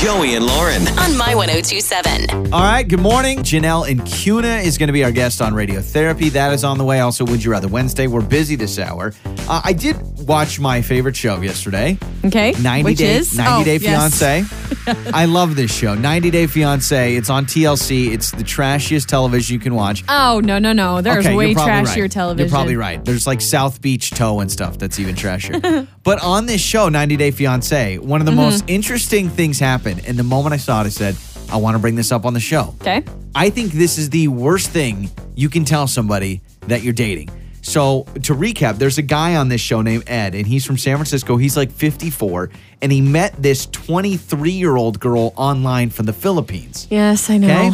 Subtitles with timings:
[0.00, 0.86] Joey and Lauren.
[0.98, 2.52] on My 1027.
[2.52, 3.38] All right, good morning.
[3.38, 6.30] Janelle Acuna is going to be our guest on radiotherapy.
[6.30, 7.00] That is on the way.
[7.00, 8.06] Also, Would You Rather Wednesday.
[8.06, 9.14] We're busy this hour.
[9.48, 9.96] Uh, I did
[10.26, 11.98] watch my favorite show yesterday.
[12.24, 12.52] Okay.
[12.60, 13.36] 90 Which Day, is?
[13.36, 14.18] 90 Oh, Day yes.
[14.18, 15.10] Fiance.
[15.14, 15.94] I love this show.
[15.94, 17.14] 90 Day Fiance.
[17.16, 18.12] It's on TLC.
[18.12, 20.04] It's the trashiest television you can watch.
[20.08, 21.00] Oh, no, no, no.
[21.00, 22.10] There's Okay, way trashier right.
[22.10, 22.48] television.
[22.48, 23.04] You're probably right.
[23.04, 25.86] There's like South Beach Tow and stuff that's even trashier.
[26.02, 28.40] but on this show, 90 Day Fiance, one of the Mm-hmm.
[28.40, 30.02] most interesting things happened.
[30.06, 31.16] And the moment I saw it, I said,
[31.52, 32.74] I want to bring this up on the show.
[32.80, 33.04] Okay.
[33.34, 37.30] I think this is the worst thing you can tell somebody that you're dating.
[37.66, 40.96] So, to recap, there's a guy on this show named Ed, and he's from San
[40.98, 41.38] Francisco.
[41.38, 42.50] He's like 54,
[42.82, 46.86] and he met this 23 year old girl online from the Philippines.
[46.90, 47.48] Yes, I know.
[47.48, 47.70] Okay?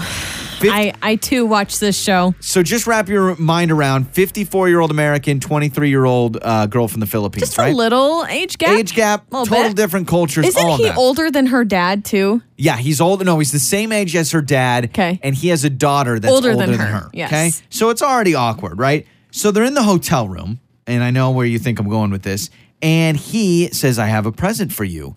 [0.60, 2.34] Fif- I, I too watch this show.
[2.38, 6.86] so, just wrap your mind around 54 year old American, 23 year old uh, girl
[6.86, 7.72] from the Philippines, Just right?
[7.72, 8.78] a little age gap.
[8.78, 9.76] Age gap, total bit.
[9.76, 12.42] different cultures, Isn't he older than her dad too?
[12.56, 13.24] Yeah, he's older.
[13.24, 14.84] No, he's the same age as her dad.
[14.84, 15.18] Okay.
[15.22, 17.10] And he has a daughter that's Older older, than than, her, her.
[17.12, 17.28] yes.
[17.32, 17.50] Okay.
[17.70, 19.04] So it's already awkward, right?
[19.30, 22.22] So they're in the hotel room, and I know where you think I'm going with
[22.22, 22.50] this.
[22.82, 25.16] And he says, I have a present for you.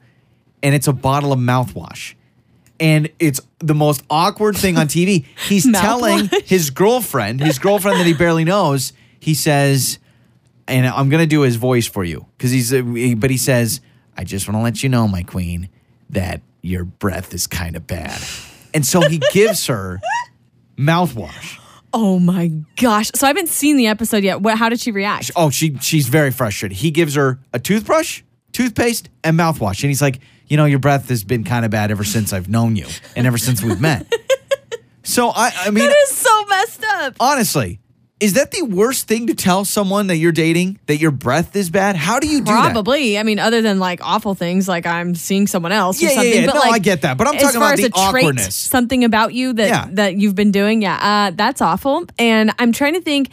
[0.62, 2.16] And it's a bottle of mouthwash.
[2.80, 5.26] And it's the most awkward thing on TV.
[5.48, 10.00] He's telling his girlfriend, his girlfriend that he barely knows, he says,
[10.68, 12.82] and I'm gonna do his voice for you because he's, uh,
[13.18, 13.82] but he says,
[14.18, 15.70] "I just want to let you know, my queen,
[16.10, 18.22] that your breath is kind of bad,"
[18.74, 20.02] and so he gives her
[20.78, 21.60] mouthwash.
[21.94, 23.12] Oh my gosh.
[23.14, 24.42] So I haven't seen the episode yet.
[24.42, 25.30] What, how did she react?
[25.36, 26.78] Oh, she she's very frustrated.
[26.78, 31.10] He gives her a toothbrush, toothpaste, and mouthwash, and he's like, "You know, your breath
[31.10, 34.12] has been kind of bad ever since I've known you, and ever since we've met."
[35.06, 37.16] So I, I mean, That is so messed up.
[37.20, 37.82] honestly.
[38.24, 41.70] Is that the worst thing to tell someone that you're dating that your breath is
[41.70, 41.96] bad?
[41.96, 42.72] How do you do that?
[42.72, 43.18] Probably.
[43.20, 46.16] I mean, other than like awful things, like I'm seeing someone else or Yeah, yeah,
[46.16, 46.34] something.
[46.42, 46.46] yeah.
[46.48, 47.18] But No, like, I get that.
[47.18, 48.56] But I'm talking about the a trait, awkwardness.
[48.56, 49.88] something about you that Yeah.
[49.92, 50.82] that you've been doing.
[50.82, 52.06] Yeah, uh, that's awful.
[52.18, 53.30] And I'm trying to think.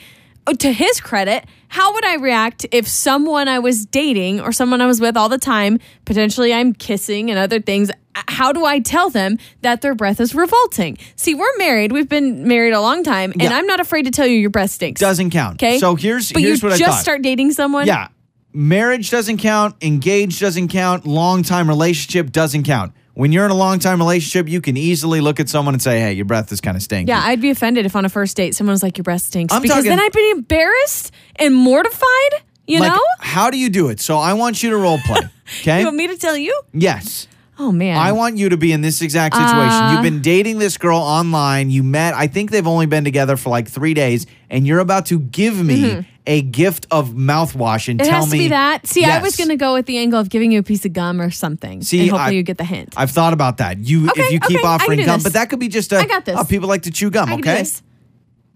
[0.47, 4.81] oh, To his credit, how would I react if someone I was dating or someone
[4.81, 8.81] I was with all the time, potentially I'm kissing and other things, how do I
[8.81, 10.99] tell them that their breath is revolting?
[11.17, 11.93] See, we're married.
[11.93, 13.57] We've been married a long time, and Yeah.
[13.57, 15.01] I'm not afraid to tell you your breath stinks.
[15.01, 15.63] Doesn't count.
[15.63, 15.79] Okay.
[15.79, 17.03] So here's but here's you what just I thought.
[17.03, 17.87] start dating someone.
[17.87, 18.09] Yeah.
[18.53, 19.77] Marriage doesn't count.
[19.81, 21.07] Engaged doesn't count.
[21.07, 22.93] Long time relationship doesn't count.
[23.15, 26.01] When you're in a long time relationship, you can easily look at someone and say,
[26.01, 28.37] "Hey, your breath is kind of stinky." Yeah, I'd be offended if on a first
[28.37, 31.55] date someone was like, "Your breath stinks," I'm because talking- then I'd be embarrassed and
[31.55, 32.33] mortified.
[32.67, 33.01] You Like, know?
[33.19, 34.01] How do you do it?
[34.01, 35.21] So I want you to role play.
[35.63, 35.81] Okay.
[35.81, 36.59] You want me to tell you?
[36.73, 37.27] yes.
[37.63, 39.59] Oh man, I want you to be in this exact situation.
[39.59, 39.93] Uh.
[39.93, 41.71] You've been dating this girl online.
[41.71, 45.05] You met, I think they've only been together for like three days, and you're about
[45.07, 48.09] to give me a gift of mouthwash and Mm-hmm.
[48.09, 48.87] it tell me that.
[48.87, 50.93] See, I was going to go with the angle of giving you a piece of
[50.95, 51.83] gum or something.
[51.83, 52.95] See, hopefully I- you get the hint.
[52.97, 53.79] I've thought about that.
[53.79, 55.25] You, Okay, if you keep okay, offering gum, this.
[55.25, 55.99] but that could be just a.
[55.99, 56.37] I got this.
[56.39, 57.29] oh, people like to chew gum.
[57.29, 57.59] I can do okay.
[57.59, 57.83] this.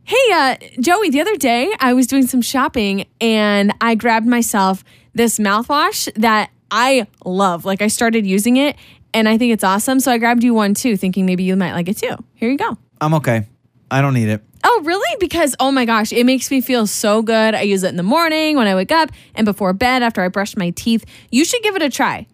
[0.05, 4.83] Hey, uh, Joey, the other day I was doing some shopping and I grabbed myself
[5.15, 7.65] this mouthwash that I love.
[7.65, 8.77] Like I started using it
[9.15, 10.01] and I think it's awesome.
[10.01, 12.17] So I grabbed you one too, thinking maybe you might like it too.
[12.35, 12.77] Here you go.
[13.01, 13.47] I'm okay.
[13.93, 14.43] I don't need it.
[14.65, 15.17] Oh, really?
[15.21, 17.55] Because, oh my gosh, it makes me feel so good.
[17.55, 20.29] I use it in the morning when I wake up and before bed after I
[20.29, 21.05] brush my teeth.
[21.31, 22.27] You should give it a try.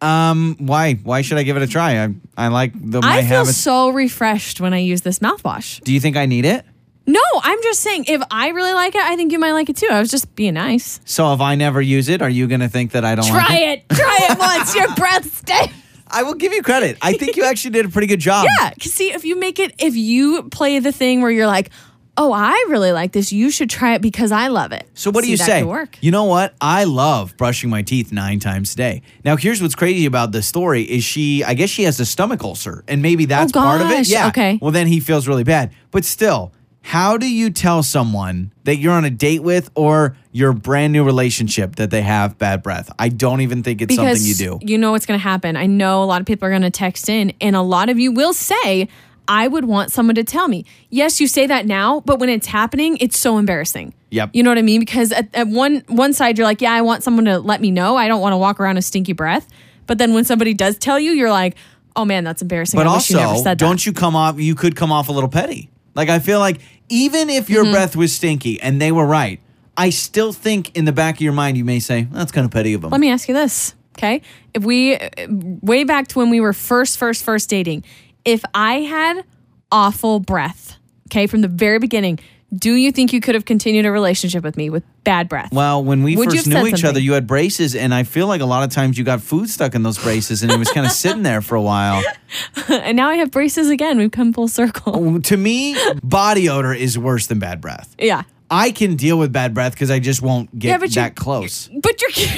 [0.00, 0.94] Um, why?
[0.94, 2.04] Why should I give it a try?
[2.04, 3.56] I I like the I feel habits.
[3.56, 5.80] so refreshed when I use this mouthwash.
[5.82, 6.64] Do you think I need it?
[7.06, 9.76] No, I'm just saying, if I really like it, I think you might like it
[9.76, 9.88] too.
[9.90, 11.00] I was just being nice.
[11.04, 13.56] So if I never use it, are you gonna think that I don't like Try
[13.58, 13.84] it?
[13.90, 13.94] it.
[13.96, 14.74] Try it once.
[14.74, 15.74] Your breath stinks.
[16.06, 16.98] I will give you credit.
[17.02, 18.46] I think you actually did a pretty good job.
[18.58, 18.70] Yeah.
[18.80, 21.70] Cause see, if you make it, if you play the thing where you're like,
[22.18, 24.86] oh, I really like this, you should try it because I love it.
[24.92, 25.62] So what do See, you say?
[25.64, 25.96] work.
[26.02, 26.54] You know what?
[26.60, 29.02] I love brushing my teeth nine times a day.
[29.24, 31.42] Now, here's what's crazy about the story: is she?
[31.42, 34.06] I guess she has a stomach ulcer, and maybe oh, that's part of it.
[34.06, 34.28] Oh, Yeah.
[34.28, 34.58] okay.
[34.60, 35.72] Well, then he feels really bad.
[35.90, 40.52] But still, how do you tell someone that you're on a date with or your
[40.52, 42.90] brand new relationship that they have bad breath?
[42.98, 44.58] I don't even think it's something you do.
[44.60, 45.56] You know what's going to happen.
[45.56, 47.98] I know a lot of people are going to text in, and a lot of
[47.98, 48.88] you will say,
[49.28, 50.66] I would want someone to tell me.
[50.90, 53.94] Yes, you say that now, but when it's happening, it's so embarrassing.
[54.10, 54.30] Yep.
[54.32, 54.80] You know what I mean?
[54.80, 57.70] Because at, at one one side, you're like, yeah, I want someone to let me
[57.70, 57.96] know.
[57.96, 59.48] I don't want to walk around with stinky breath.
[59.86, 61.56] But then when somebody does tell you, you're like,
[61.96, 62.78] oh man, that's embarrassing.
[62.78, 64.40] But I wish you never also, don't you come off?
[64.40, 65.70] You could come off a little petty.
[65.94, 67.72] Like I feel like even if your Mm-hmm.
[67.72, 69.40] breath was stinky and they were right,
[69.76, 72.50] I still think in the back of your mind you may say that's kind of
[72.50, 72.90] petty of them.
[72.90, 74.20] Let me ask you this, okay?
[74.54, 77.84] If we way back to when we were first, first, first dating,
[78.24, 79.24] if I had
[79.70, 80.76] awful breath,
[81.08, 82.18] okay, from the very beginning,
[82.54, 85.52] Do you think you could have continued a relationship with me with bad breath?
[85.52, 88.42] Well, when we Would first knew each other, you had braces, and I feel like
[88.42, 90.84] a lot of times you got food stuck in those braces, and it was kind
[90.84, 92.02] of sitting there for a while.
[92.68, 93.96] and now I have braces again.
[93.96, 94.92] We've come full circle.
[94.94, 97.96] Oh, to me, body odor is worse than bad breath.
[97.98, 98.24] Yeah.
[98.50, 101.70] I can deal with bad breath because I just won't get Yeah, that close.
[101.80, 102.10] But you're,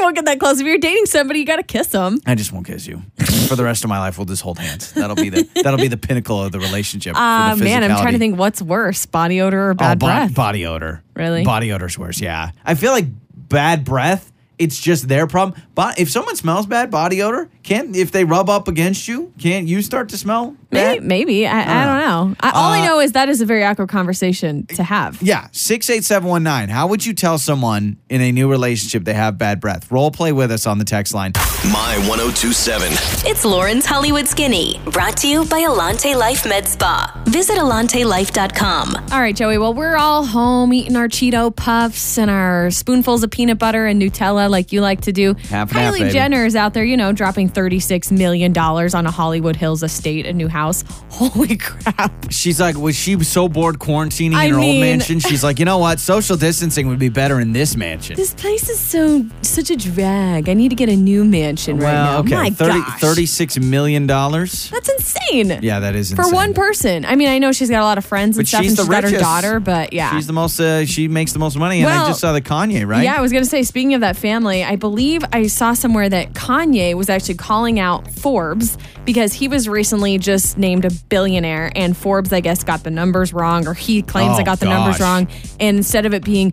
[0.00, 0.60] you won't get that close?
[0.60, 2.18] If you're dating somebody, you got to kiss them.
[2.26, 3.02] I just won't kiss you
[3.48, 4.18] for the rest of my life.
[4.18, 4.92] We'll just hold hands.
[4.92, 7.14] That'll be the that'll be the pinnacle of the relationship.
[7.14, 9.98] for Uh, the man, I'm trying to think what's worse, body odor or Oh, bad
[9.98, 10.34] bo- breath?
[10.34, 11.02] body odor.
[11.14, 11.44] Really?
[11.44, 12.20] Body odor's worse.
[12.20, 14.32] Yeah, I feel like bad breath.
[14.58, 15.58] It's just their problem.
[15.74, 19.66] But if someone smells bad body odor, can't if they rub up against you, can't
[19.66, 20.54] you start to smell?
[20.72, 21.04] Maybe, bad?
[21.06, 21.46] maybe.
[21.46, 21.98] I, I don't
[22.30, 22.36] know.
[22.40, 25.20] I, all I Uh, know is that is a very awkward conversation to have.
[25.22, 26.68] Yeah, six eight seven one nine.
[26.68, 29.90] How would you tell someone in a new relationship they have bad breath?
[29.90, 31.32] Role play with us on the text line.
[31.72, 32.88] My 1027.
[33.28, 37.20] It's Lauren's Hollywood Skinny, brought to you by Alante Life Med Spa.
[37.26, 38.96] Visit AlanteLife.com.
[39.12, 39.58] All right, Joey.
[39.58, 44.00] Well, we're all home eating our Cheeto puffs and our spoonfuls of peanut butter and
[44.00, 45.34] Nutella, like you like to do.
[45.34, 46.12] Half and half, Kylie baby.
[46.12, 50.26] Jenner is out there, you know, dropping thirty-six million dollars on a Hollywood Hills estate,
[50.26, 50.84] a new house.
[51.10, 52.12] Holy crap!
[52.30, 55.18] She's like, was she so bored quarantining I in her mean- old mansion?
[55.20, 55.98] She's like, you know what?
[56.00, 58.16] Social distancing would be better in this mansion.
[58.16, 60.48] This place is so such a drag.
[60.48, 62.18] I need to get a new mansion right now.
[62.20, 63.00] okay, My 30, gosh.
[63.00, 64.70] 36 million dollars.
[64.70, 65.58] That's insane.
[65.62, 66.24] Yeah, that is insane.
[66.30, 67.04] For one person.
[67.04, 68.78] I mean, I know she's got a lot of friends and But stuff, she's and
[68.78, 69.24] the she's got her richest.
[69.24, 70.12] daughter, but yeah.
[70.12, 70.60] She's the most.
[70.60, 73.02] Uh, she makes the most money, and I just saw the Kanye, right?
[73.04, 76.08] Yeah, I was going to say, speaking of that family, I believe I saw somewhere
[76.08, 81.72] that Kanye was actually calling out Forbes because he was recently just named a billionaire,
[81.74, 84.66] and Forbes, I guess, got the numbers wrong, or he claims Oh, I got the
[84.66, 85.28] numbers wrong.
[85.58, 86.52] And instead of it being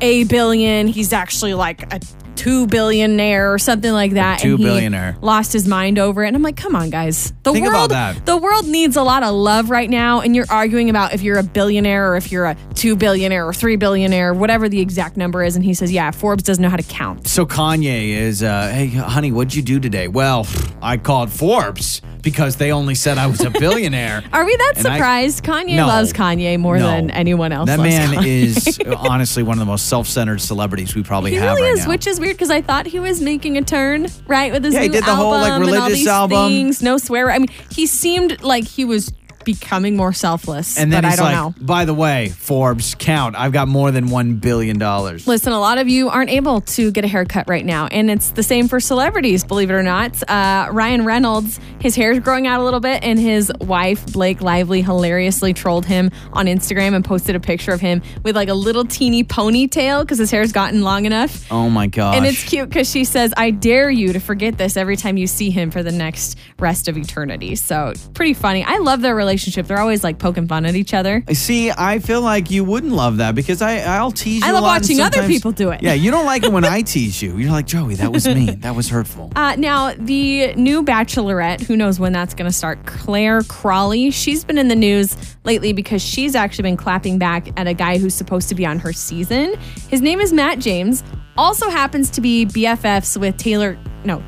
[0.00, 2.00] a billion, he's actually like a
[2.36, 4.40] two billionaire or something like that.
[4.40, 5.16] two and he billionaire.
[5.20, 6.28] Lost his mind over it.
[6.28, 7.32] And I'm like, come on, guys.
[7.42, 8.26] The Think about world, that.
[8.26, 11.38] the world needs a lot of love right now, and you're arguing about if you're
[11.38, 15.42] a billionaire or if you're a two billionaire or three billionaire, whatever the exact number
[15.42, 15.56] is.
[15.56, 17.26] And he says, yeah, Forbes doesn't know how to count.
[17.28, 20.08] So Kanye is, uh, hey, honey, what'd you do today?
[20.08, 20.46] Well,
[20.82, 24.22] I called Forbes because they only said I was a billionaire.
[24.32, 25.44] Are we that And I- surprised?
[25.44, 25.86] Kanye No.
[25.86, 26.86] loves Kanye more No.
[26.86, 27.66] than anyone else.
[27.68, 28.26] That man Kanye.
[28.26, 31.84] is honestly one of the most self-centered celebrities we probably He have really right is,
[31.84, 31.90] now.
[31.90, 34.82] which is weird because I thought he was making a turn, right, with his Yeah,
[34.82, 36.48] he new did the album whole, like, and all religious these album.
[36.50, 36.82] things.
[36.82, 37.30] No swear.
[37.30, 39.12] I mean, he seemed like he was
[39.44, 41.66] becoming more selfless, and then but I don't like, know.
[41.66, 43.36] by the way, Forbes, count.
[43.36, 45.26] I've got more than one billion dollars.
[45.26, 48.30] Listen, a lot of you aren't able to get a haircut right now, and it's
[48.30, 50.22] the same for celebrities, believe it or not.
[50.28, 54.40] Uh, Ryan Reynolds, his hair is growing out a little bit, and his wife, Blake
[54.40, 58.54] Lively, hilariously trolled him on Instagram and posted a picture of him with like a
[58.54, 61.50] little teeny ponytail because his hair's gotten long enough.
[61.50, 62.16] Oh my god!
[62.16, 65.26] And it's cute because she says, I dare you to forget this every time you
[65.26, 67.56] see him for the next rest of eternity.
[67.56, 68.64] So, pretty funny.
[68.64, 69.33] I love their relationship.
[69.36, 71.24] They're always like poking fun at each other.
[71.32, 74.48] See, I feel like you wouldn't love that because I I'll tease you.
[74.48, 75.82] I love watching other people do it.
[75.82, 77.36] Yeah, you don't like it when I tease you.
[77.36, 78.60] You're like Joey, that was mean.
[78.60, 79.32] That was hurtful.
[79.44, 84.42] Uh, now, the new Bachelorette, who knows when that's going to start, Clare Crawley, she's
[84.44, 88.14] been in the news lately because she's actually been clapping back at a guy who's
[88.14, 89.54] supposed to be on her season.
[89.88, 91.02] His name is Matt James,
[91.36, 94.22] also happens to be BFFs with Taylor, no,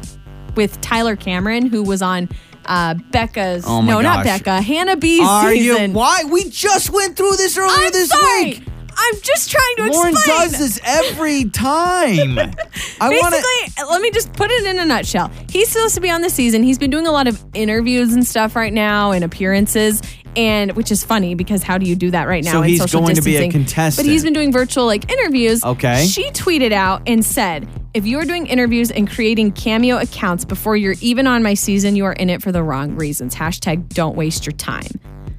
[0.54, 2.28] with Tyler Cameron, who was on
[2.66, 4.24] uh, Becca's, Oh my no, not.
[4.24, 5.90] Becca, Hannah B's Are season.
[5.90, 5.96] you?
[5.96, 6.24] Why?
[6.30, 8.44] We just went through this earlier I'm this sorry.
[8.44, 8.62] week.
[8.98, 10.38] I'm just trying to Lauren explain.
[10.38, 12.38] does this every time.
[13.00, 13.34] I want
[13.76, 13.86] to.
[13.86, 15.30] Let me just put it in a nutshell.
[15.50, 16.62] He's supposed to be on the season.
[16.62, 20.00] He's been doing a lot of interviews and stuff right now and appearances.
[20.36, 22.52] And which is funny because how do you do that right now?
[22.52, 23.64] So in he's social going to be a distancing?
[23.64, 24.06] contestant.
[24.06, 25.64] But he's been doing virtual like interviews.
[25.64, 26.06] Okay.
[26.06, 30.76] She tweeted out and said, "If you are doing interviews and creating cameo accounts before
[30.76, 33.34] you're even on my season, you are in it for the wrong reasons.
[33.34, 34.90] Hashtag don't waste your time."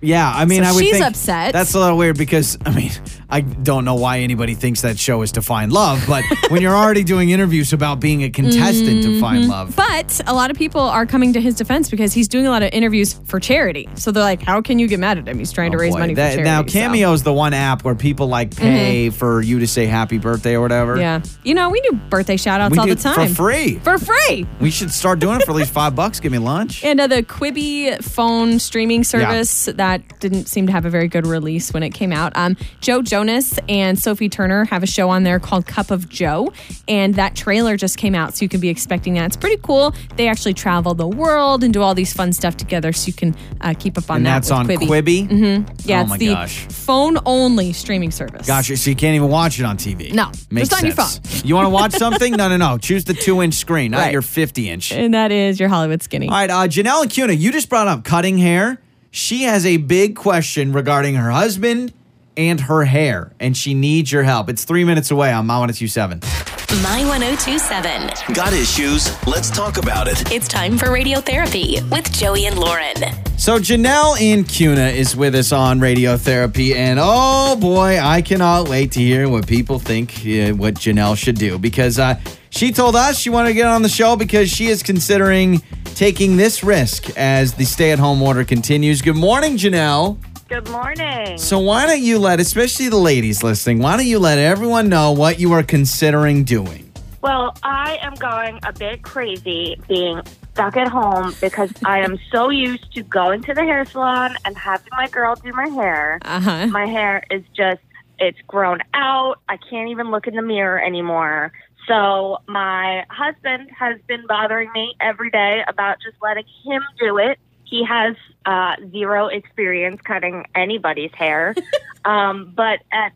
[0.01, 1.53] Yeah, I mean, So I would she's think upset.
[1.53, 2.91] That's a little weird because I mean,
[3.29, 6.75] I don't know why anybody thinks that show is to find love, but when you're
[6.75, 9.75] already doing interviews about being a contestant to find love, Mm-hmm.
[9.75, 12.63] But a lot of people are coming to his defense because he's doing a lot
[12.63, 13.89] of interviews for charity.
[13.95, 15.39] So they're like, "How can you get mad at him?
[15.39, 15.99] He's trying to Oh, raise boy.
[15.99, 19.41] money That- for charity." Now, Cameo is the one app where people like pay for
[19.41, 20.97] you to say happy birthday or whatever.
[20.97, 21.21] Yeah.
[21.43, 23.27] You know, we do birthday shout outs we all the time.
[23.29, 23.79] for free.
[23.79, 24.45] For free.
[24.59, 26.19] We should start doing it for at least five bucks.
[26.19, 26.83] Give me lunch.
[26.87, 29.86] And uh, the Quibi phone streaming service that
[30.19, 32.33] didn't seem to have a very good release when it came out.
[32.35, 36.51] Um, Joe Jonas and Sophie Turner have a show on there called Cup of Joe,
[36.89, 39.25] and that trailer just came out, so you can be expecting that.
[39.27, 39.93] It's pretty cool.
[40.17, 43.35] They actually travel the world and do all these fun stuff together, so you can
[43.61, 44.35] uh, keep up on that.
[44.37, 44.47] and that.
[44.47, 45.27] that's on Quibi.
[45.27, 45.85] Quibi.
[45.85, 46.65] Yeah, oh it's my the gosh.
[46.67, 48.45] phone only streaming service.
[48.47, 48.75] Gotcha.
[48.75, 50.11] So you can't even watch it on TV.
[50.13, 51.43] No, Makes just on your phone.
[51.47, 52.33] You want to watch something?
[52.33, 52.77] No, no, no.
[52.77, 54.11] Choose the two inch screen, not Right.
[54.11, 54.91] your 50 inch.
[54.91, 56.27] And that is your Hollywood Skinny.
[56.27, 58.79] All right, uh, Janelle Acuna, you just brought up cutting hair.
[59.11, 61.93] She has a big question regarding her husband
[62.35, 64.49] and her hair, and she needs your help.
[64.49, 66.56] It's three minutes away on My 1027.
[66.69, 68.33] My 1027.
[68.33, 69.25] Got issues?
[69.25, 70.29] Let's talk about it.
[70.33, 72.93] It's time for radiotherapy with Joey and Lauren.
[73.37, 78.99] So Janelle Acuna is with us on radiotherapy, and oh boy, I cannot wait to
[78.99, 82.19] hear what people think uh, what Janelle should do because uh,
[82.49, 85.59] she told us she wanted to get on the show because she is considering
[85.95, 89.01] taking this risk as the stay-at-home order continues.
[89.01, 90.17] Good morning, Janelle.
[90.47, 91.37] Good morning.
[91.37, 95.11] So why don't you let, especially the ladies listening, why don't you let everyone know
[95.11, 96.89] what you are considering doing?
[97.21, 100.21] Well, I am going a bit crazy being
[100.53, 104.57] stuck at home because I am so used to going to the hair salon and
[104.57, 106.19] having my girl do my hair.
[106.23, 106.67] Uh-huh.
[106.67, 107.81] My hair is just,
[108.17, 109.41] it's grown out.
[109.49, 111.51] I can't even look in the mirror anymore.
[111.89, 117.37] So my husband has been bothering me every day about just letting him do it.
[117.65, 118.15] He has
[118.47, 121.53] uh, zero experience cutting anybody's hair.
[122.05, 123.11] um, but at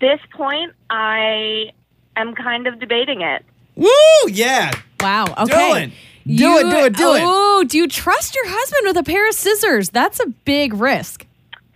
[0.00, 1.70] this point, I
[2.16, 3.44] am kind of debating it.
[3.76, 3.88] Woo!
[4.28, 4.72] Yeah.
[5.00, 5.26] Wow.
[5.26, 5.84] Do Okay.
[5.84, 5.92] it.
[6.26, 7.22] Do it, do it, do it.
[7.24, 9.88] Oh, do you trust your husband with a pair of scissors?
[9.90, 11.26] That's a big risk.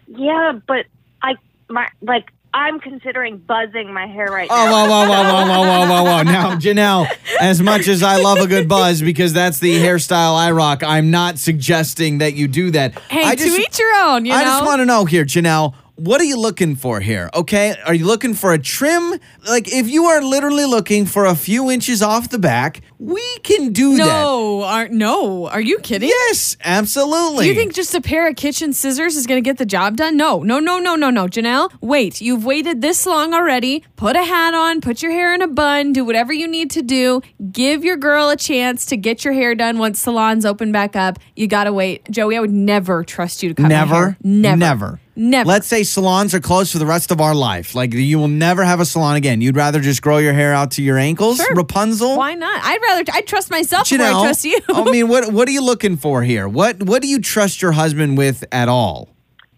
[0.07, 0.87] Yeah, but
[1.23, 1.35] I
[1.69, 4.63] my like I'm considering buzzing my hair right now.
[4.63, 4.89] Oh, now.
[4.89, 6.23] whoa, whoa, whoa, whoa, whoa, whoa, whoa, whoa.
[6.23, 7.07] Now, Janelle,
[7.39, 11.11] as much as I love a good buzz because that's the hairstyle I rock, I'm
[11.11, 12.99] not suggesting that you do that.
[13.11, 14.45] Hey, I to just, each your own, you I know?
[14.45, 17.29] just want to know here, Janelle, what are you looking for here?
[17.35, 17.75] Okay.
[17.85, 19.21] Are you looking for a trim?
[19.47, 23.73] Like, if you are literally looking for a few inches off the back, we can
[23.73, 24.07] do that.
[24.07, 25.47] no, are, no.
[25.49, 26.09] Are you kidding?
[26.09, 27.47] Yes, absolutely.
[27.49, 30.17] You think just a pair of kitchen scissors is going to get the job done?
[30.17, 31.27] No, no, no, no, no, no.
[31.27, 32.21] Janelle, wait.
[32.21, 33.85] You've waited this long already.
[33.97, 36.83] Put a hat on, put your hair in a bun, do whatever you need to
[36.83, 37.21] do.
[37.53, 41.19] Give your girl a chance to get your hair done once salons open back up.
[41.35, 42.11] You got to wait.
[42.11, 44.17] Joey, I would never trust you to cut my Never, hair.
[44.23, 44.57] Never.
[44.57, 45.49] never, Never.
[45.49, 47.75] Let's say salons are closed for the rest of our life.
[47.75, 49.41] Like you will never have a salon again.
[49.41, 51.55] You'd rather just grow your hair out to your ankles, Sure.
[51.55, 52.19] Rapunzel.
[52.19, 52.61] Why not?
[52.63, 54.59] I'd rather, I trust myself before I trust you.
[54.69, 56.49] I mean, what what are you looking for here?
[56.49, 59.09] What what do you trust your husband with at all?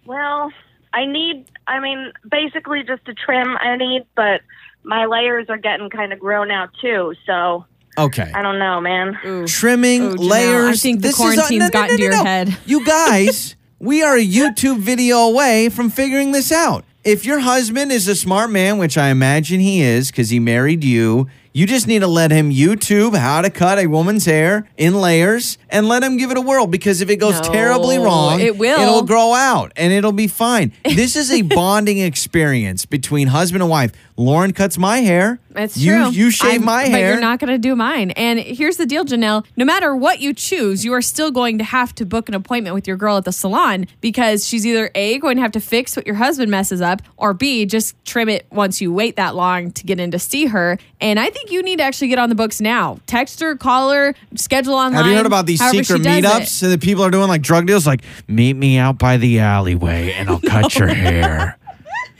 [0.06, 0.50] Well,
[0.92, 4.40] I need I mean, basically just a trim I need, but
[4.84, 7.64] my layers are getting kind of grown out too, so
[7.98, 8.30] Okay.
[8.32, 9.18] I don't know, man.
[9.48, 10.78] Trimming Ooh, Janelle, layers.
[10.78, 12.24] I think the This is a- quarantine's no, no, gotten no, to your no.
[12.24, 12.56] head.
[12.66, 16.84] You guys, we are a YouTube video away from figuring this out.
[17.04, 20.84] If your husband is a smart man, which I imagine he is because he married
[20.84, 24.94] you, you just need to let him YouTube how to cut a woman's hair in
[25.00, 28.40] layers and let him give it a whirl because if it goes No, terribly wrong,
[28.40, 28.80] it will.
[28.80, 30.72] it'll grow out and it'll be fine.
[30.98, 33.92] This is a bonding experience between husband and wife.
[34.16, 35.38] Lauren cuts my hair.
[35.54, 36.10] It's you, true.
[36.10, 37.12] You shave I'm- my but hair.
[37.12, 38.10] you're not going to do mine.
[38.12, 39.44] And here's the deal, Janelle.
[39.56, 42.74] No matter what you choose, you are still going to have to book an appointment
[42.74, 45.94] with your girl at the salon because she's either A, going to have to fix
[45.96, 49.70] what your husband messes up, or B, just trim it once you wait that long
[49.72, 50.78] to get in to see her.
[51.00, 52.98] And I think you need to actually get on the books now.
[53.06, 54.94] Text her, call her, schedule online.
[54.94, 56.48] Have you heard about these secret meetups it.
[56.48, 57.86] so that people are doing like drug deals?
[57.86, 61.58] Like, meet me out by the alleyway and I'll cut your hair.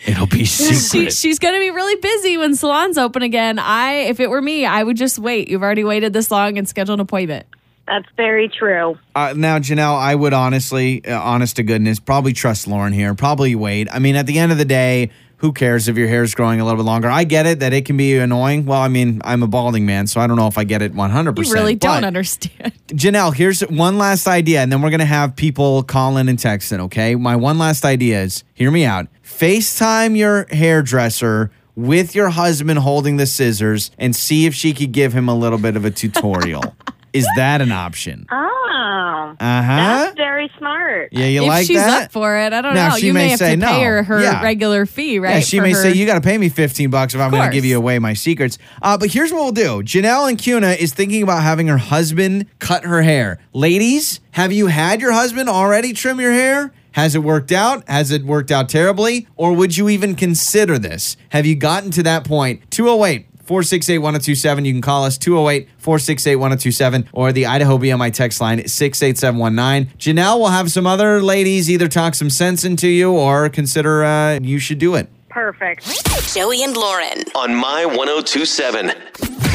[0.06, 1.12] It'll be She, secret.
[1.12, 3.58] she's going to be really busy when salons open again.
[3.58, 5.48] I, if it were me, I would just wait.
[5.48, 7.46] You've already waited this long and schedule an appointment.
[7.86, 8.98] That's very true.
[9.14, 13.14] Uh, now, Janelle, I would honestly, uh, honest to goodness, probably trust Lauren here.
[13.14, 13.88] Probably wait.
[13.90, 16.64] I mean, at the end of the day, who cares if your hair's growing a
[16.64, 17.08] little bit longer?
[17.08, 18.66] I get it that it can be annoying.
[18.66, 20.94] Well, I mean, I'm a balding man, so I don't know if I get it
[20.94, 21.46] 100%.
[21.46, 22.72] You really don't understand.
[22.88, 26.72] Janelle, here's one last idea, and then we're gonna have people call in and text
[26.72, 26.80] in.
[26.82, 29.06] Okay, my one last idea is hear me out.
[29.24, 35.12] FaceTime your hairdresser with your husband holding the scissors, and see if she could give
[35.12, 36.74] him a little bit of a tutorial.
[37.12, 38.26] is that an option?
[38.32, 38.57] Oh.
[38.98, 39.76] Uh huh.
[40.04, 41.08] That's very smart.
[41.12, 42.04] Yeah, you if like she's that?
[42.04, 42.96] up for it, I don't Now, know.
[42.96, 43.66] she You may may have say to no.
[43.68, 44.42] pay her her Yeah.
[44.42, 45.34] regular fee, right?
[45.36, 47.48] Yeah, she may her- say you got to pay me fifteen bucks if I'm going
[47.48, 48.58] to give you away my secrets.
[48.82, 52.84] Uh, but here's what we'll do: Janelle Acuna is thinking about having her husband cut
[52.84, 53.38] her hair.
[53.52, 56.72] Ladies, have you had your husband already trim your hair?
[56.92, 57.88] Has it worked out?
[57.88, 59.28] Has it worked out terribly?
[59.36, 61.16] Or would you even consider this?
[61.28, 62.68] Have you gotten to that point?
[62.72, 64.64] 208 468 1027.
[64.66, 69.96] You can call us 208 468 1027 or the Idaho BMI text line 68719.
[69.96, 74.38] Janelle will have some other ladies either talk some sense into you or consider uh,
[74.42, 75.08] you should do it.
[75.30, 75.86] Perfect.
[76.34, 77.24] Joey and Lauren.
[77.34, 78.88] On My 1027.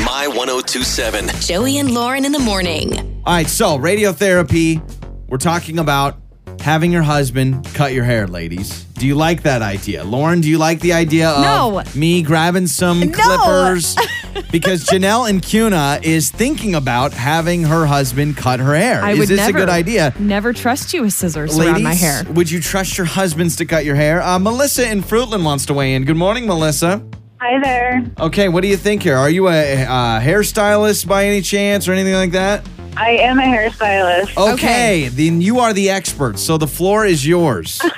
[0.04, 1.30] My 1027.
[1.42, 2.98] Joey and Lauren in the morning.
[3.26, 4.82] All right, so radiotherapy.
[5.28, 6.23] We're talking about
[6.62, 8.84] having your husband cut your hair, ladies.
[8.98, 10.04] Do you like that idea?
[10.04, 11.84] Lauren, do you like the idea of No.
[12.00, 13.08] me grabbing some No.
[13.12, 13.96] clippers
[14.52, 19.04] because Janelle Acuna is thinking about having her husband cut her hair.
[19.04, 20.14] I is would this never, a good idea?
[20.20, 22.24] Never trust you with scissors Ladies, around my hair.
[22.32, 24.22] would you trust your husbands to cut your hair?
[24.22, 26.06] Uh, Melissa in Fruitland wants to weigh in.
[26.06, 27.04] Good morning, Melissa.
[27.42, 28.04] Hi there.
[28.22, 29.18] Okay, what do you think here?
[29.18, 32.66] Are you a uh, hairstylist by any chance or anything like that?
[32.96, 34.38] I am a hairstylist.
[34.54, 37.82] Okay, then you are the expert, so the floor is yours.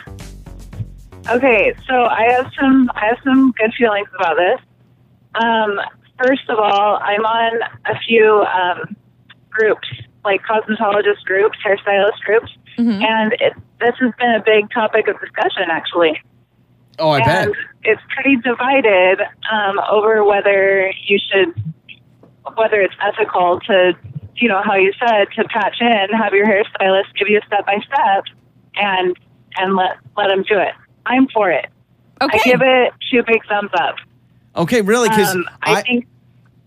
[1.27, 4.59] Okay, so I have some I have some good feelings about this.
[5.33, 5.79] Um,
[6.23, 8.95] first of all, I'm on a few um,
[9.49, 9.87] groups,
[10.23, 12.51] like cosmetologist groups, hairstylist groups,
[13.01, 16.21] and it, this has been a big topic of discussion actually.
[16.99, 17.47] Oh, I bet.
[17.47, 19.21] and it's pretty divided
[19.51, 21.55] um, over whether you should,
[22.55, 23.93] whether it's ethical to,
[24.35, 27.65] you know, how you said to patch in, have your hairstylist give you a step
[27.65, 28.23] by step,
[28.75, 29.17] and
[29.57, 30.73] and let let them do it.
[31.05, 31.67] I'm for it.
[32.21, 32.39] Okay.
[32.39, 33.95] I give it two big thumbs up.
[34.55, 35.09] Okay, really?
[35.09, 36.07] Because Um, I, I, think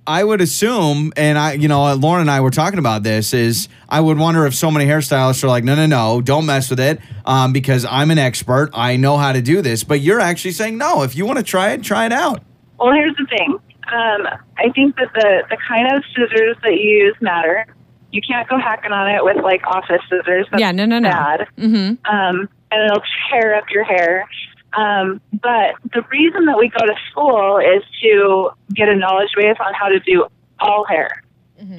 [0.07, 3.33] I would assume, and I, you know, Lauren and I were talking about this.
[3.35, 6.71] Is I would wonder if so many hairstylists are like, no, no, no, don't mess
[6.71, 8.71] with it, um, because I'm an expert.
[8.73, 9.85] I know how to do this.
[9.85, 11.03] But you're actually saying no.
[11.03, 12.43] If you want to try it, try it out.
[12.79, 13.59] Well, here's the thing.
[13.92, 14.26] Um,
[14.57, 17.66] I think that the the kind of scissors that you use matter.
[18.11, 20.47] You can't go hacking on it with like office scissors.
[20.50, 21.11] That's Yeah, no, no, no.
[21.11, 21.47] Bad.
[21.59, 22.07] Mm-hmm.
[22.07, 24.28] um, and it'll tear up your hair.
[24.76, 29.57] Um, but the reason that we go to school is to get a knowledge base
[29.61, 30.26] on how to do
[30.61, 31.23] all hair.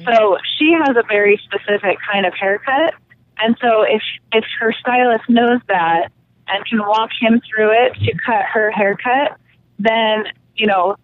[0.04, 2.94] So she has a very specific kind of haircut,
[3.38, 4.02] and so if
[4.32, 6.12] if her stylist knows that
[6.48, 9.38] and can walk him through it to cut her haircut,
[9.78, 10.24] then
[10.54, 10.96] you know,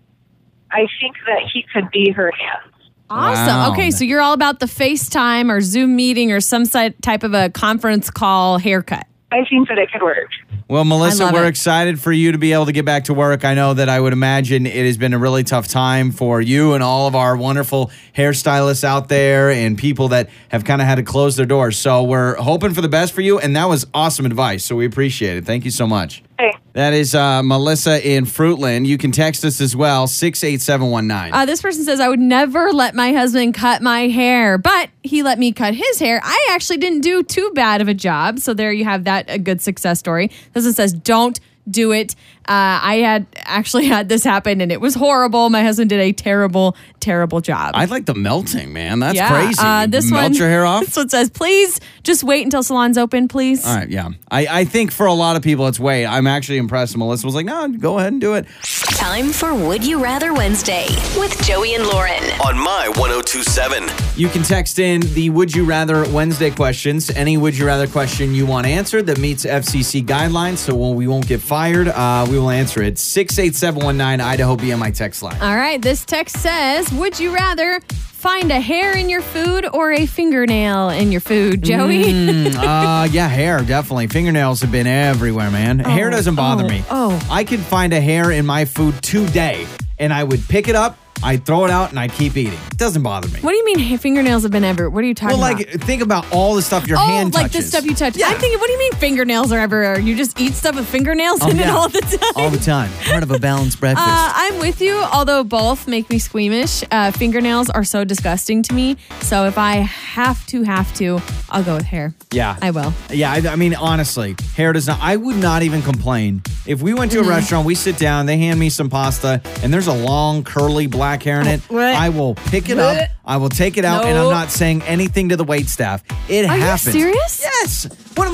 [0.70, 2.72] I think that he could be her hands.
[3.08, 3.46] Awesome.
[3.46, 3.72] Wow.
[3.72, 7.50] Okay, so you're all about the FaceTime or Zoom meeting or some type of a
[7.50, 9.06] conference call haircut.
[9.30, 10.30] I think that it could work.
[10.68, 11.48] Well, Melissa, we're it.
[11.48, 13.44] excited for you to be able to get back to work.
[13.44, 16.74] I know that I would imagine it has been a really tough time for you
[16.74, 20.96] and all of our wonderful hairstylists out there and people that have kind of had
[20.96, 21.78] to close their doors.
[21.78, 23.38] So we're hoping for the best for you.
[23.38, 24.64] And that was awesome advice.
[24.64, 25.44] So we appreciate it.
[25.44, 26.22] Thank you so much.
[26.38, 28.86] Hey, That is uh, Melissa in Fruitland.
[28.86, 31.32] You can text us as well, 68719.
[31.32, 35.22] Uh, this person says, I would never let my husband cut my hair, but he
[35.22, 36.20] let me cut his hair.
[36.22, 38.38] I actually didn't do too bad of a job.
[38.40, 40.30] So there you have that, a good success story.
[40.52, 42.14] This one says, don't do it.
[42.48, 45.50] Uh, I had actually had this happen and it was horrible.
[45.50, 47.72] My husband did a terrible, terrible job.
[47.74, 49.00] I like the melting, man.
[49.00, 49.28] That's yeah.
[49.28, 49.58] crazy.
[49.58, 50.86] Uh, this Melt one, your hair off?
[50.86, 53.66] This one says, please just wait until salon's open, please.
[53.66, 54.10] All right, yeah.
[54.30, 56.06] I, I think for a lot of people, it's wait.
[56.06, 56.96] I'm actually impressed.
[56.96, 58.46] Melissa was like, no, go ahead and do it.
[58.62, 60.86] Time for Would You Rather Wednesday
[61.18, 62.22] with Joey and Lauren.
[62.44, 63.88] On My 1027.
[64.16, 67.10] You can text in the Would You Rather Wednesday questions.
[67.10, 71.26] Any Would You Rather question you want answered that meets FCC guidelines, so we won't
[71.26, 72.98] get fired, uh, we will answer it.
[72.98, 75.40] 68719 Idaho BMI text line.
[75.40, 79.90] All right, this text says, Would you rather find a hair in your food or
[79.90, 82.10] a fingernail in your food, Joey?
[82.56, 84.06] uh, yeah, hair, definitely.
[84.08, 85.78] Fingernails have been everywhere, man.
[85.78, 86.84] hair doesn't bother oh, me.
[86.90, 87.26] oh.
[87.30, 89.66] I could find a hair in my food today,
[89.98, 92.58] and I would pick it up, I'd throw it out, and I'd keep eating.
[92.70, 93.40] It doesn't bother me.
[93.40, 94.90] What do you mean fingernails have been everywhere?
[94.90, 95.42] What are you talking about?
[95.54, 95.72] well, about?
[95.74, 98.16] like, think about all the stuff your oh, hand like the stuff you touch.
[98.16, 98.26] Yeah.
[98.28, 99.98] I'm thinking, what do you mean fingernails are everywhere?
[99.98, 102.32] You just eat stuff with fingernails Oh, in it all the time?
[102.36, 102.90] All the time.
[103.06, 104.06] Part of a balanced breakfast.
[104.06, 106.84] Uh, I'm with you, although both make me squeamish.
[106.90, 108.96] Uh, fingernails are so disgusting to me.
[109.20, 112.14] So if I have to, have to, I'll go with hair.
[112.32, 112.56] yeah.
[112.60, 112.92] I will.
[113.10, 114.98] Yeah, I, I mean, honestly, hair does not.
[115.00, 117.26] I would not even complain if we went to Mm-hmm.
[117.26, 117.66] a restaurant.
[117.66, 121.40] We sit down, they hand me some pasta, and there's a long curly black hair
[121.40, 121.60] in it.
[121.70, 123.08] I will pick it up.
[123.24, 124.30] I will take it out, and I'm No.
[124.30, 126.02] not saying anything to the wait staff.
[126.28, 126.92] It Are you happens.
[126.92, 127.40] serious?
[127.42, 127.86] Yes.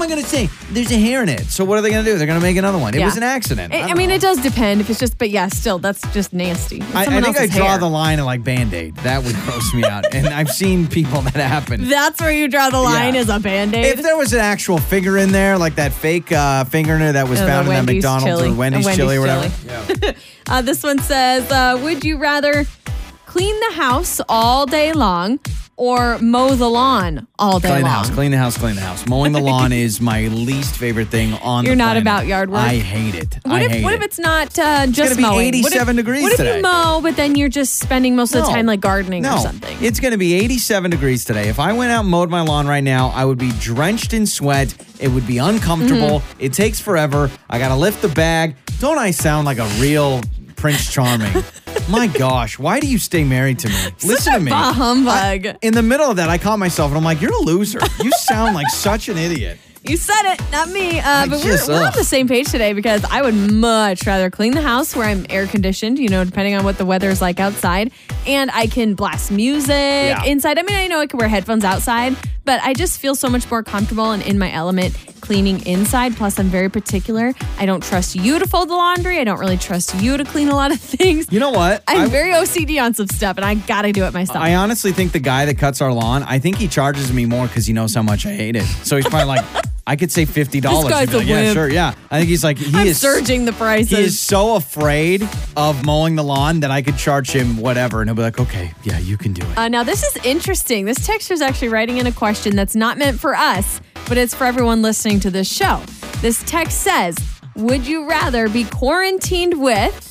[0.03, 0.49] I going to say?
[0.71, 1.43] There's a hair in it.
[1.47, 2.19] So what are they going to do?
[2.19, 2.95] They're going to make another one.
[2.95, 3.07] It Yeah.
[3.07, 3.73] was an accident.
[3.73, 4.15] I, I don't mean, know.
[4.17, 6.77] it does depend if it's just, but yeah, still, that's just nasty.
[6.79, 7.79] It's I, I someone think I else's draw hair.
[7.79, 8.97] the line at like Band Aid.
[8.97, 10.13] That would gross me out.
[10.15, 11.89] And I've seen people that happen.
[11.89, 13.21] That's where you draw the line Yeah.
[13.21, 13.87] as a band aid.
[13.99, 17.13] If there was an actual finger in there, like that fake uh, finger in there
[17.13, 18.53] that was Oh, the found in that Wendy's McDonald's chili.
[18.53, 20.15] or Wendy's, The Wendy's chili or whatever.
[20.49, 22.67] Uh, this one says, uh, "Would you rather
[23.27, 25.39] clean the house all day long
[25.83, 29.05] or mow the lawn all day Clean the house, clean the house, clean the house.
[29.09, 31.65] Mowing the lawn is my least favorite thing on.
[31.65, 32.03] You're the not planet.
[32.03, 32.61] about yard work?
[32.61, 33.35] I hate it.
[33.43, 33.97] What I if hate what it.
[33.97, 35.47] if it's not uh, just gonna be mowing?
[35.63, 38.43] What if- 87 degrees What if you mow, but then you're just spending most of
[38.43, 38.55] the No.
[38.55, 39.77] time like gardening or something?
[39.81, 41.49] It's going to be 87 degrees today.
[41.49, 44.27] If I went out and mowed my lawn right now, I would be drenched in
[44.27, 44.75] sweat.
[45.01, 46.21] It would be uncomfortable.
[46.21, 46.41] Mm-hmm.
[46.41, 47.29] It takes forever.
[47.51, 48.55] I got to lift the bag.
[48.79, 50.21] Don't I sound like a real
[50.55, 51.33] Prince Charming?
[51.89, 53.75] my gosh, why do you stay married to me?
[54.05, 54.51] Listen to me.
[54.51, 55.47] bah humbug.
[55.47, 57.81] I- in the middle of that, I caught myself and I'm like, you're a loser.
[58.03, 59.59] You sound like such an idiot.
[59.85, 61.01] You said it, not me.
[61.01, 61.95] Uh, but we're, we're on ugh.
[61.95, 65.47] the same page today because I would much rather clean the house where I'm air
[65.49, 67.91] conditioned, you know, depending on what the weather is like outside.
[68.25, 70.59] And I can blast music inside.
[70.59, 73.51] I mean, I know I can wear headphones outside, but I just feel so much
[73.51, 76.17] more comfortable and in my element cleaning inside.
[76.17, 77.33] Plus, I'm very particular.
[77.59, 79.19] I don't trust you to fold the laundry.
[79.19, 81.27] I don't really trust you to clean a lot of things.
[81.33, 81.83] You know what?
[81.89, 84.39] I'm I- very OCD on some stuff, and I gotta do it myself.
[84.39, 87.49] I honestly think the guy that cuts our lawn, I think he charges me more
[87.49, 88.65] because he knows how much I hate it.
[88.85, 89.45] So he's probably like,
[89.93, 90.89] I could say fifty dollars.
[90.89, 91.53] guy's a like, yeah, wimp.
[91.53, 91.93] sure, yeah.
[92.11, 93.91] I think he's like he I'm is surging the prices.
[93.91, 98.09] He is so afraid of mowing the lawn that I could charge him whatever, and
[98.09, 99.59] he'll be like, okay, yeah, you can do it.
[99.59, 100.87] Uh, now, this is interesting.
[100.87, 104.33] This texter is actually writing in a question that's not meant for us, but it's
[104.33, 105.83] for everyone listening to this show.
[106.23, 107.15] This text says,
[107.57, 110.09] Would you rather be quarantined with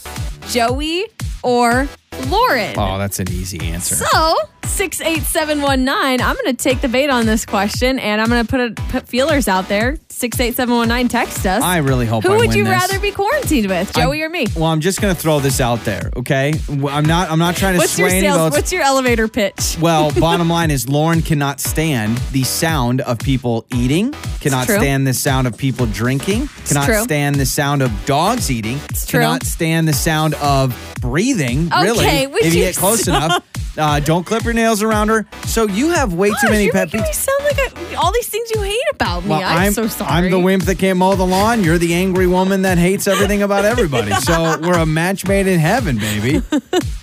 [0.52, 1.08] Joey
[1.44, 1.88] or
[2.28, 2.76] Lauren?
[2.78, 3.96] oh, that's an easy answer.
[3.96, 4.36] So,
[4.66, 8.60] 68719, I'm going to take the bait on this question and I'm going to put,
[8.60, 9.98] a, put feelers out there.
[10.22, 11.64] 68719, text us.
[11.64, 12.72] I really hope Who I would you this.
[12.72, 14.46] rather be quarantined with, Joey or me?
[14.56, 16.54] Well, I'm just gonna throw this out there, okay?
[16.70, 17.30] I'm not.
[17.32, 18.38] I'm not trying to What's sway your any sales?
[18.38, 18.56] votes.
[18.56, 19.78] What's your elevator pitch?
[19.82, 25.14] Well, bottom line is Lauren cannot stand the sound of people eating, cannot stand the
[25.14, 30.36] sound of people drinking, cannot stand the sound of dogs eating, cannot stand the sound
[30.36, 32.06] of breathing, really.
[32.06, 33.24] Okay, would if you you get close stop?
[33.26, 33.51] enough.
[33.78, 35.26] Uh, don't clip your nails around her.
[35.46, 37.14] So you have way too many you're pet making me peeves.
[37.14, 39.30] sound like I, all these things you hate about me.
[39.30, 40.12] Well, I'm, so sorry.
[40.12, 41.64] I'm the wimp that can't mow the lawn.
[41.64, 44.12] You're the angry woman that hates everything about everybody.
[44.12, 46.42] so we're a match made in heaven, baby.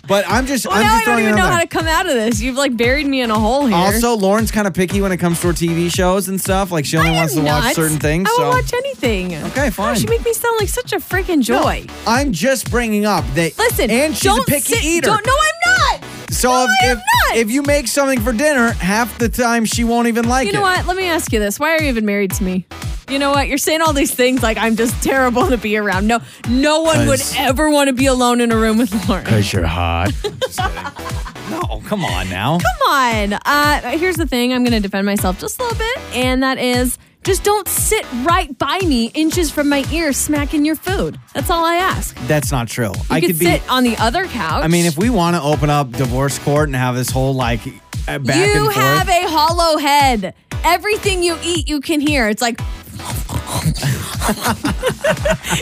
[0.06, 2.06] But I'm just, Well, I'm now just I don't even know how to come out
[2.06, 2.40] of this.
[2.40, 3.76] You've like buried me in a hole here.
[3.76, 6.70] Also, Lauren's kind of picky when it comes to her TV shows and stuff.
[6.70, 8.28] Like she only I wants to am watch certain things.
[8.30, 9.34] I so will watch anything.
[9.36, 9.94] Okay, fine.
[9.94, 11.86] Gosh, you make me sound like such a freaking joy.
[12.06, 13.56] I'm just bringing up that.
[13.58, 15.06] Listen, and she's a picky sit, eater.
[15.08, 16.17] Don't, no, I'm not.
[16.30, 20.08] So no, if, if, if you make something for dinner, half the time she won't
[20.08, 20.52] even like it.
[20.52, 20.62] You it.
[20.62, 20.86] know what?
[20.86, 22.66] Let me ask you this: Why are you even married to me?
[23.08, 23.48] You know what?
[23.48, 26.06] You're saying all these things like I'm just terrible to be around.
[26.06, 29.24] No, no one would ever want to be alone in a room with Lauren.
[29.24, 30.12] Because you're hot.
[31.48, 32.58] No, come on now.
[32.58, 33.32] Come on.
[33.32, 34.52] Uh, here's the thing.
[34.52, 38.06] I'm going to defend myself just a little bit, and that is just don't sit
[38.24, 41.20] right by me, inches from my ear, smacking your food.
[41.34, 42.16] That's all I ask.
[42.26, 42.92] That's not true.
[43.10, 43.44] I could could be.
[43.44, 44.64] sit on the other couch.
[44.64, 47.60] I mean, if we want to open up divorce court and have this whole like
[48.08, 48.76] uh, back you and forth.
[48.76, 50.34] have a hollow head.
[50.64, 52.28] Everything you eat, you can hear.
[52.28, 52.70] It's like, even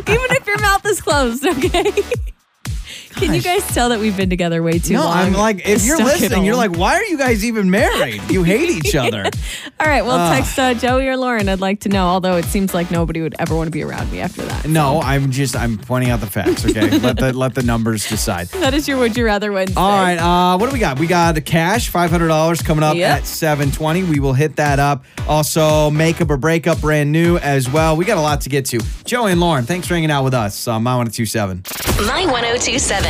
[0.07, 1.91] if your mouth is closed, okay?
[3.17, 5.03] Can you guys tell that we've been together way too long?
[5.05, 5.17] no, long?
[5.19, 6.73] I'm like, if you're Stuck at listening, you're home.
[6.73, 8.21] like, why are you guys even married?
[8.31, 9.25] You hate each other.
[9.81, 10.37] all right, well, Ugh.
[10.37, 11.49] text uh, Joey or Lauren.
[11.49, 14.13] I'd like to know, although it seems like nobody would ever want to be around
[14.13, 14.69] me after that.
[14.69, 16.65] No, I'm just I'm pointing out the facts.
[16.67, 18.49] Okay, let the let the numbers decide.
[18.49, 19.81] That is your Would You Rather Wednesday.
[19.81, 20.99] All right, uh, what do we got?
[20.99, 23.19] We got the cash, five hundred dollars coming up Yep.
[23.21, 24.03] at seven twenty.
[24.05, 25.05] We will hit that up.
[25.27, 27.97] Also, makeup or breakup, brand new as well.
[27.97, 28.81] We got a lot to get to.
[29.05, 30.69] Joey and Lauren, thanks for hanging out with us.
[30.69, 31.63] Uh, My one two seven.
[32.07, 33.06] My 1027.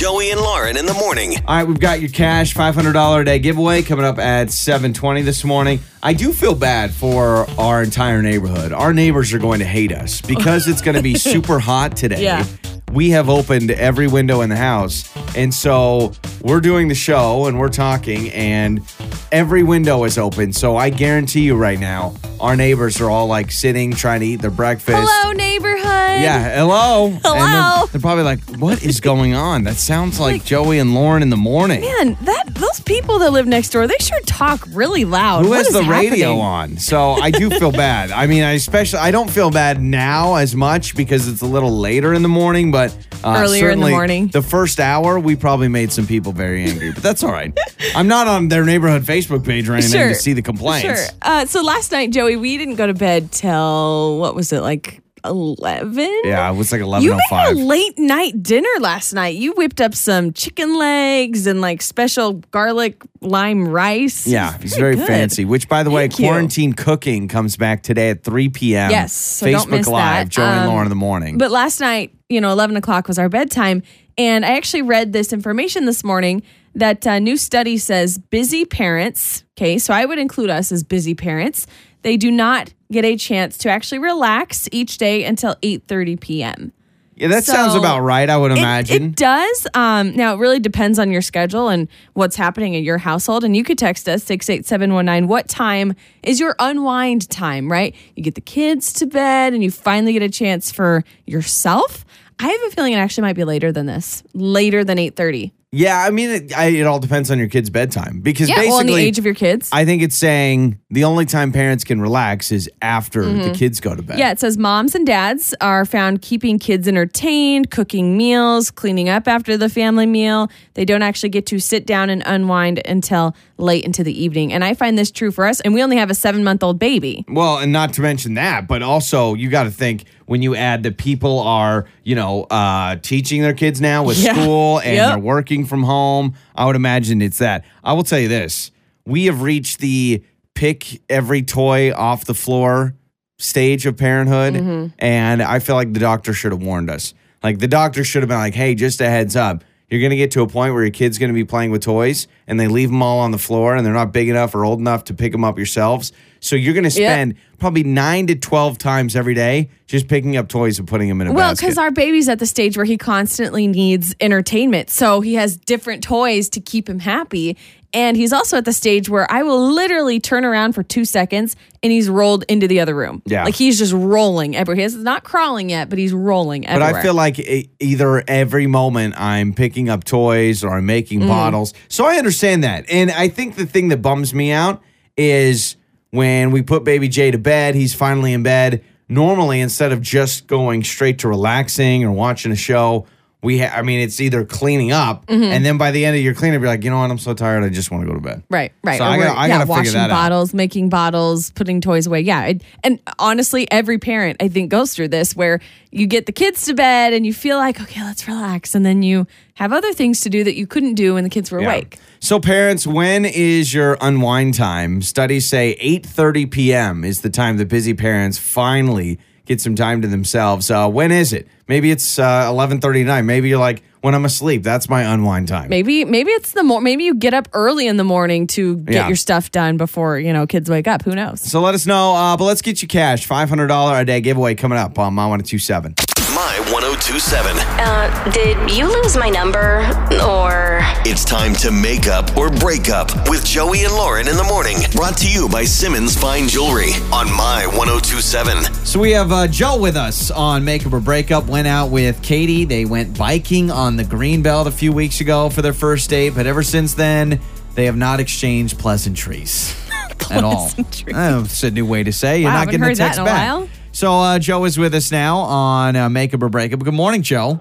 [0.00, 1.36] Joey and Lauren in the morning.
[1.46, 4.50] All right, we've got your cash, five hundred dollar a day giveaway coming up at
[4.50, 5.80] seven twenty this morning.
[6.02, 8.72] I do feel bad for our entire neighborhood.
[8.72, 12.22] Our neighbors are going to hate us because it's going to be super hot today.
[12.22, 12.46] Yeah.
[12.90, 17.58] We have opened every window in the house, and so we're doing the show and
[17.58, 18.82] we're talking, and
[19.30, 20.52] every window is open.
[20.52, 24.42] So I guarantee you right now, our neighbors are all like sitting trying to eat
[24.42, 24.98] their breakfast.
[25.00, 25.84] Hello, neighborhood.
[25.86, 27.06] Yeah, hello.
[27.06, 27.86] And they're- Hello.
[27.92, 31.36] they're, probably like, "What is going on?" That sounds like, Joey and Lauren in the
[31.36, 31.82] morning.
[31.82, 32.52] Man, that
[32.90, 35.44] people that live next door, they sure talk really loud.
[35.44, 36.76] Who What has the radio on?
[36.78, 38.10] So I do feel bad.
[38.10, 41.70] I mean, I especially I don't feel bad now as much because it's a little
[41.78, 42.90] later in the morning, but
[43.22, 44.28] uh, Earlier in the morning.
[44.28, 46.90] the first hour we probably made some people very angry.
[46.92, 47.56] But that's all right.
[47.94, 50.08] I'm not on their neighborhood Facebook page or anything Sure.
[50.08, 50.86] to see the complaints.
[50.86, 51.16] Sure.
[51.22, 55.00] Uh, so last night, Joey, we didn't go to bed till what was it like
[55.24, 56.10] eleven?
[56.24, 57.04] Yeah, it was like 11.
[57.04, 57.54] You 11:05.
[57.54, 59.36] made a late night dinner last night.
[59.36, 64.26] You whipped up some chicken legs and like special garlic lime rice.
[64.26, 65.44] Yeah, it's very fancy.
[65.44, 66.26] Which, by the way, Thank you.
[66.26, 68.90] quarantine cooking comes back today at 3 p.m.
[68.90, 70.28] Yes, so Facebook don't miss Live, that.
[70.28, 71.38] Joey and Um, Lauren in the morning.
[71.38, 73.82] But last night, you know, 11 o'clock was our bedtime.
[74.18, 76.42] And I actually read this information this morning
[76.74, 81.14] that a new study says busy parents, okay, so I would include us as busy
[81.14, 81.66] parents,
[82.02, 86.72] they do not get a chance to actually relax each day until 8.30 p.m.
[87.16, 88.28] yeah, that sounds about right.
[88.28, 89.02] I would It- imagine.
[89.10, 89.66] It, does.
[89.74, 93.44] Um, now, it really depends on your schedule and what's happening in your household.
[93.44, 95.28] And you could text us 68719.
[95.28, 97.94] What time is your unwind time, right?
[98.16, 102.04] You get the kids to bed and you finally get a chance for yourself.
[102.38, 105.52] I have a feeling it actually might be later than this, later than 8.30.
[105.72, 108.70] Yeah, I mean, it, I, it all depends on your kid's bedtime because Yeah, basically,
[108.92, 109.70] well, the age of your kids.
[109.72, 113.94] I think it's saying the only time parents can relax is after the kids go
[113.94, 114.14] to bed.
[114.14, 114.18] Mm-hmm.
[114.18, 119.28] Yeah, it says moms and dads are found keeping kids entertained, cooking meals, cleaning up
[119.28, 120.50] after the family meal.
[120.74, 124.52] They don't actually get to sit down and unwind until late into the evening.
[124.52, 125.60] And I find this true for us.
[125.60, 127.24] And we only have a seven month old baby.
[127.28, 130.84] Well, and not to mention that, but also you got to think when you add
[130.84, 134.32] that people are, you know, uh, teaching their kids now with Yeah.
[134.34, 135.08] school and Yep.
[135.10, 136.34] they're working from home.
[136.54, 137.64] I would imagine it's that.
[137.84, 138.70] I will tell you this:
[139.06, 140.22] we have reached the
[140.54, 142.94] pick every toy off the floor
[143.38, 144.86] stage of parenthood, Mm-hmm.
[144.98, 147.14] and I feel like the doctor should have warned us.
[147.42, 150.16] Like the doctor should have been like, "Hey, just a heads up." You're going to
[150.16, 152.68] get to a point where your kid's going to be playing with toys and they
[152.68, 155.14] leave them all on the floor and they're not big enough or old enough to
[155.14, 156.12] pick them up yourselves.
[156.40, 157.10] So you're going to Yep.
[157.12, 161.20] spend probably nine to 12 times every day just picking up toys and putting them
[161.20, 161.62] in a Well, basket.
[161.64, 164.88] Well, because our baby's at the stage where he constantly needs entertainment.
[164.90, 167.56] So he has different toys to keep him happy.
[167.92, 171.56] And he's also at the stage where I will literally turn around for two seconds
[171.82, 173.20] and he's rolled into the other room.
[173.26, 173.44] Yeah.
[173.44, 174.80] Like he's just rolling everywhere.
[174.84, 176.92] He's not crawling yet, but he's rolling everywhere.
[176.92, 176.98] but.
[177.00, 177.38] I feel like
[177.80, 180.86] either every moment I'm picking up toys or I'm Mm.
[180.86, 181.74] making bottles.
[181.88, 182.84] So I understand that.
[182.88, 184.80] And I think the thing that bums me out
[185.16, 185.74] is
[186.10, 188.84] when we put baby Jay to bed, he's finally in bed.
[189.08, 193.06] Normally, instead of just going straight to relaxing or watching a show,
[193.42, 195.42] we ha- I mean, it's either cleaning up Mm-hmm.
[195.44, 197.32] and then by the end of your cleanup, you're like, you know what, I'm so
[197.34, 198.42] tired, I just want to go to bed.
[198.50, 198.98] Right, right.
[198.98, 200.14] So Or I gotta- I yeah, gotta washing that out.
[200.14, 202.20] bottles, making bottles, putting toys away.
[202.20, 205.58] Yeah, it, and honestly, every parent I think goes through this where
[205.90, 209.02] you get the kids to bed and you feel like, okay, let's relax, and then
[209.02, 209.26] you
[209.60, 211.68] have other things to do that you couldn't do when the kids were Yeah.
[211.68, 211.98] awake.
[212.18, 215.02] So parents, when is your unwind time?
[215.02, 217.04] Studies say 8:30 p.m.
[217.04, 220.70] is the time that busy parents finally get some time to themselves.
[220.70, 221.46] Uh, when is it?
[221.68, 223.24] Maybe it's uh, 11:39.
[223.26, 225.68] Maybe you're like, when I'm asleep, that's my unwind time.
[225.68, 228.94] Maybe maybe it's the more maybe you get up early in the morning to get
[228.94, 229.06] Yeah.
[229.08, 231.02] your stuff done before you know kids wake up.
[231.02, 231.42] Who knows?
[231.42, 232.14] So let us know.
[232.14, 233.26] Uh, but let's get you cash.
[233.28, 235.94] $500 a day giveaway coming up on My 1027.
[236.34, 237.56] My 1027.
[237.58, 239.78] Uh, did you lose my number?
[240.24, 244.44] Or It's time to make up or break up with Joey and Lauren in the
[244.44, 244.76] morning.
[244.92, 248.72] Brought to you by Simmons Fine Jewelry on My 1027.
[248.84, 251.46] So we have uh, Joe with us on Make Up or Break Up.
[251.46, 252.64] Went out with Katie.
[252.64, 256.46] They went biking on the Greenbelt a few weeks ago for their first date, but
[256.46, 257.40] ever since then,
[257.74, 259.74] they have not exchanged pleasantries
[260.30, 260.68] at all.
[260.68, 261.16] Pleasantries.
[261.16, 262.40] Oh, it's a new way to say.
[262.40, 263.48] You're Wow, not haven't getting a heard that text in a back.
[263.48, 263.68] while.
[263.92, 266.80] So uh, Joe is with us now on uh, Makeup or Breakup.
[266.80, 267.60] Good morning, Joe.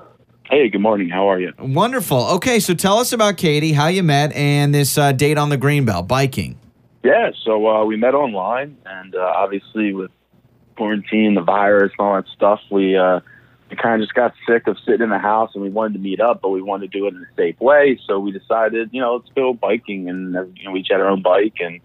[0.49, 1.09] Hey, good morning.
[1.09, 1.53] How are you?
[1.59, 2.25] Wonderful.
[2.35, 5.57] Okay, so tell us about Katie, how you met, and this uh, date on the
[5.57, 6.57] Greenbelt biking.
[7.03, 10.11] Yeah, so uh, we met online, and uh, obviously with
[10.75, 13.19] quarantine, the virus, and all that stuff, we uh,
[13.69, 15.99] we kind of just got sick of sitting in the house, and we wanted to
[15.99, 17.99] meet up, but we wanted to do it in a safe way.
[18.07, 21.09] So we decided, you know, let's go biking, and you know, we each had our
[21.09, 21.79] own bike, and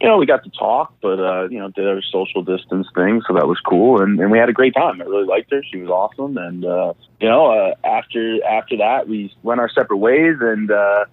[0.00, 3.20] you know, we got to talk, but uh, you know, did our social distance thing,
[3.26, 5.00] so that was cool, and, and we had a great time.
[5.00, 9.08] I really liked her; she was awesome, and uh, you know, uh, after after that,
[9.08, 11.04] we went our separate ways, and uh,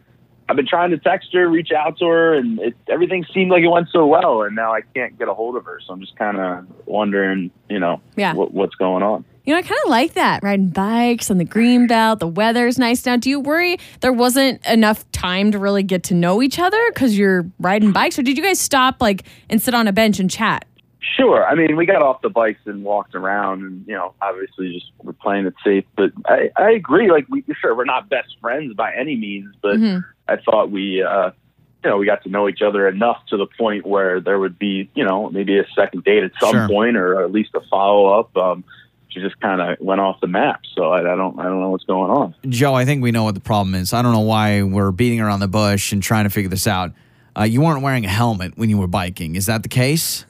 [0.47, 3.63] I've been trying to text her, reach out to her, and it, everything seemed like
[3.63, 6.01] it went so well, and now I can't get a hold of her, so I'm
[6.01, 8.33] just kind of wondering, you know, Yeah.
[8.33, 9.25] what, what's going on.
[9.45, 12.19] You know, I kind of like that riding bikes on the green belt.
[12.19, 13.15] The weather's nice now.
[13.15, 17.17] Do you worry there wasn't enough time to really get to know each other because
[17.17, 20.31] you're riding bikes, or did you guys stop like and sit on a bench and
[20.31, 20.65] chat?
[21.15, 21.45] Sure.
[21.45, 24.91] I mean, we got off the bikes and walked around, and you know, obviously, just
[25.03, 25.85] we're playing it safe.
[25.95, 27.11] But I, I agree.
[27.11, 29.77] Like, we sure we're not best friends by any means, but
[30.27, 31.29] I thought we, uh,
[31.83, 34.57] you know, we got to know each other enough to the point where there would
[34.57, 36.67] be, you know, maybe a second date at some Sure.
[36.67, 38.35] point, or at least a follow up.
[38.35, 38.63] Um,
[39.15, 41.69] she just kind of went off the map, so I, I don't, I don't know
[41.69, 42.35] what's going on.
[42.49, 43.93] Joe, I think we know what the problem is.
[43.93, 46.91] I don't know why we're beating around the bush and trying to figure this out.
[47.37, 49.35] Uh, you weren't wearing a helmet when you were biking.
[49.35, 50.25] Is that the case?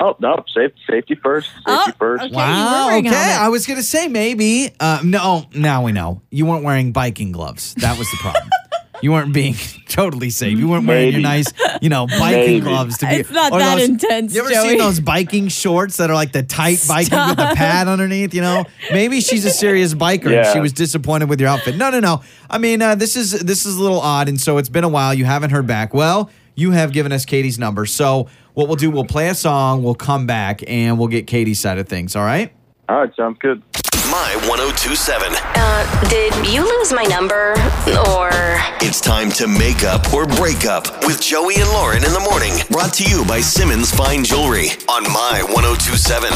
[0.00, 2.24] No, no, safety, safety first, safety Oh, first.
[2.24, 2.32] okay.
[2.32, 3.32] you were wearing a okay.
[3.38, 4.70] I was going to say maybe.
[4.80, 6.22] Uh, no, now we know.
[6.30, 7.74] You weren't wearing biking gloves.
[7.74, 8.48] That was the problem.
[9.04, 9.54] you weren't being
[9.88, 10.58] totally safe.
[10.58, 11.46] You weren't wearing your nice,
[11.80, 12.60] you know, biking Maybe.
[12.60, 13.16] gloves to be.
[13.16, 14.68] It's not or that those- intense, You ever Joey.
[14.70, 18.34] seen those biking shorts that are like the tight biking with the pad underneath?
[18.34, 20.52] You know, maybe she's a serious biker and Yeah.
[20.52, 21.76] she was disappointed with your outfit.
[21.76, 22.22] No, no, no.
[22.50, 24.88] I mean, uh, this is this is a little odd, and so it's been a
[24.88, 25.14] while.
[25.14, 25.92] You haven't heard back.
[25.94, 29.82] Well, you have given us Katie's number, so what we'll do, we'll play a song,
[29.82, 32.16] we'll come back, and we'll get Katie's side of things.
[32.16, 32.52] All right.
[32.88, 33.62] All right, sounds good.
[34.10, 35.32] My 1027.
[35.34, 37.52] uh, did you lose my number?
[38.10, 38.30] Or
[38.80, 42.52] It's time to make up or break up with Joey and Lauren in the morning.
[42.70, 46.30] Brought to you by Simmons Fine Jewelry on My 1027.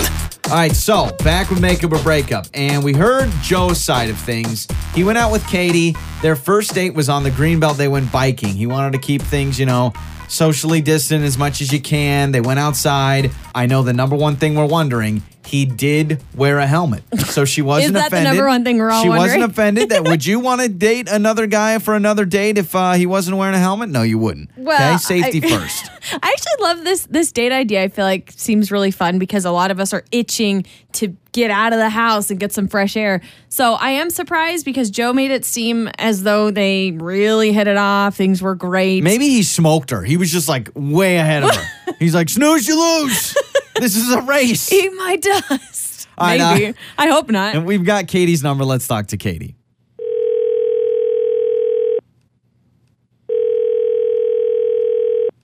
[0.50, 4.16] All right, so back with Make Up or breakup, and we heard Joe's side of
[4.16, 4.66] things.
[4.94, 5.94] He went out with Katie.
[6.22, 7.76] Their first date was on the Greenbelt.
[7.76, 8.54] They went biking.
[8.54, 9.92] He wanted to keep things, you know,
[10.28, 12.32] socially distant as much as you can.
[12.32, 13.30] They went outside.
[13.54, 15.22] I know the number one thing we're wondering.
[15.48, 18.34] He did wear a helmet, so she wasn't Is that the offended.
[18.34, 19.88] number one thing we're all She wasn't offended.
[19.88, 23.38] That would you want to date another guy for another date if uh, he wasn't
[23.38, 23.88] wearing a helmet?
[23.88, 24.50] No, you wouldn't.
[24.58, 25.90] Well, okay, safety I- first.
[26.12, 27.82] I actually love this this date idea.
[27.82, 31.50] I feel like seems really fun because a lot of us are itching to get
[31.50, 33.20] out of the house and get some fresh air.
[33.48, 37.76] So I am surprised because Joe made it seem as though they really hit it
[37.76, 38.16] off.
[38.16, 39.02] Things were great.
[39.02, 40.02] Maybe he smoked her.
[40.02, 41.94] He was just like way ahead of her.
[41.98, 43.34] He's like, snooze, you lose.
[43.80, 44.72] This is a race.
[44.72, 46.08] Eat my dust.
[46.18, 46.78] All right, uh, Maybe.
[46.96, 47.54] I hope not.
[47.54, 48.64] And we've got Katie's number.
[48.64, 49.56] Let's talk to Katie.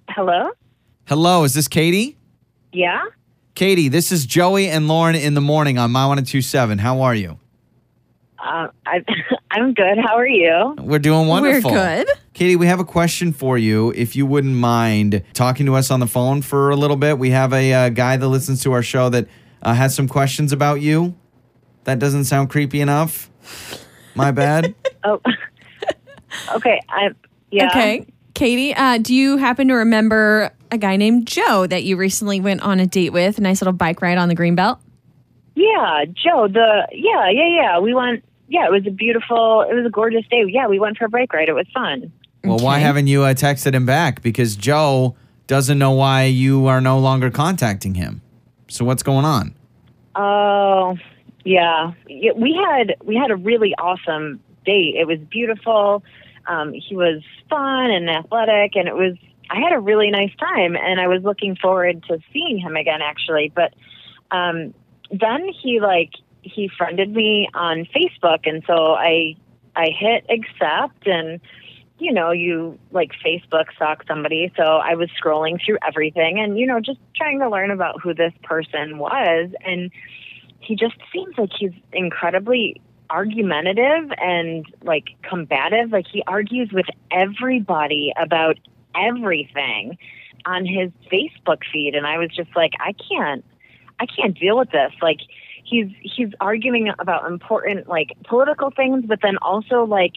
[0.08, 0.50] Hello?
[1.06, 2.16] Hello, is this Katie?
[2.72, 3.02] Yeah?
[3.54, 6.78] Katie, this is Joey and Lauren in the morning on My 1027.
[6.78, 7.38] How are you?
[8.44, 9.02] Uh, I,
[9.50, 9.98] I'm good.
[9.98, 10.74] How are you?
[10.78, 11.70] We're doing wonderful.
[11.70, 12.08] We're good.
[12.34, 13.92] Katie, we have a question for you.
[13.96, 17.30] If you wouldn't mind talking to us on the phone for a little bit, we
[17.30, 19.28] have a uh, guy that listens to our show that
[19.62, 21.14] uh, has some questions about you.
[21.84, 23.30] That doesn't sound creepy enough.
[24.14, 24.74] My bad.
[25.06, 25.20] Oh,
[26.54, 26.80] okay.
[26.88, 27.10] I,
[27.50, 27.68] yeah.
[27.68, 28.06] Okay.
[28.32, 32.62] Katie, uh, do you happen to remember a guy named Joe that you recently went
[32.62, 33.36] on a date with?
[33.36, 34.78] A nice little bike ride on the Greenbelt?
[35.54, 37.78] Yeah, Joe, the, yeah, yeah, yeah.
[37.80, 40.44] We went, yeah, it was a beautiful, it was a gorgeous day.
[40.48, 41.48] Yeah, we went for a bike ride.
[41.48, 42.12] It was fun.
[42.44, 44.20] Well, why haven't you uh, texted him back?
[44.20, 48.20] Because Joe doesn't know why you are no longer contacting him.
[48.68, 49.54] So what's going on?
[50.14, 50.96] Oh,
[51.44, 51.92] yeah.
[52.06, 52.32] yeah.
[52.36, 54.94] We had we had a really awesome date.
[54.96, 56.02] It was beautiful.
[56.46, 59.16] Um, he was fun and athletic, and it was.
[59.50, 63.00] I had a really nice time, and I was looking forward to seeing him again,
[63.02, 63.52] actually.
[63.54, 63.74] But
[64.30, 64.74] um,
[65.10, 66.10] then he like
[66.44, 69.36] he friended me on Facebook, and so I
[69.76, 71.40] I hit accept, and
[71.98, 74.52] you know you like Facebook stalk somebody.
[74.56, 78.14] So I was scrolling through everything, and you know just trying to learn about who
[78.14, 79.90] this person was, and
[80.60, 82.80] he just seems like he's incredibly
[83.10, 85.92] argumentative and like combative.
[85.92, 88.58] Like he argues with everybody about
[88.94, 89.98] everything
[90.46, 93.44] on his Facebook feed, and I was just like, I can't,
[94.00, 94.92] I can't deal with this.
[95.00, 95.20] Like
[95.64, 100.12] he's he's arguing about important like political things, but then also like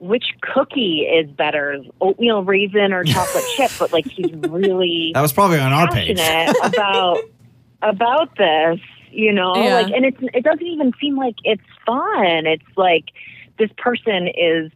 [0.00, 3.70] which cookie is better, oatmeal raisin or chocolate chip?
[3.78, 6.16] But like he's really That was probably on our page.
[6.18, 7.20] passionate about
[7.82, 9.74] about this, you know, Yeah.
[9.74, 12.46] like, and it's it doesn't even seem like it's fun.
[12.46, 13.04] It's like
[13.58, 14.70] this person is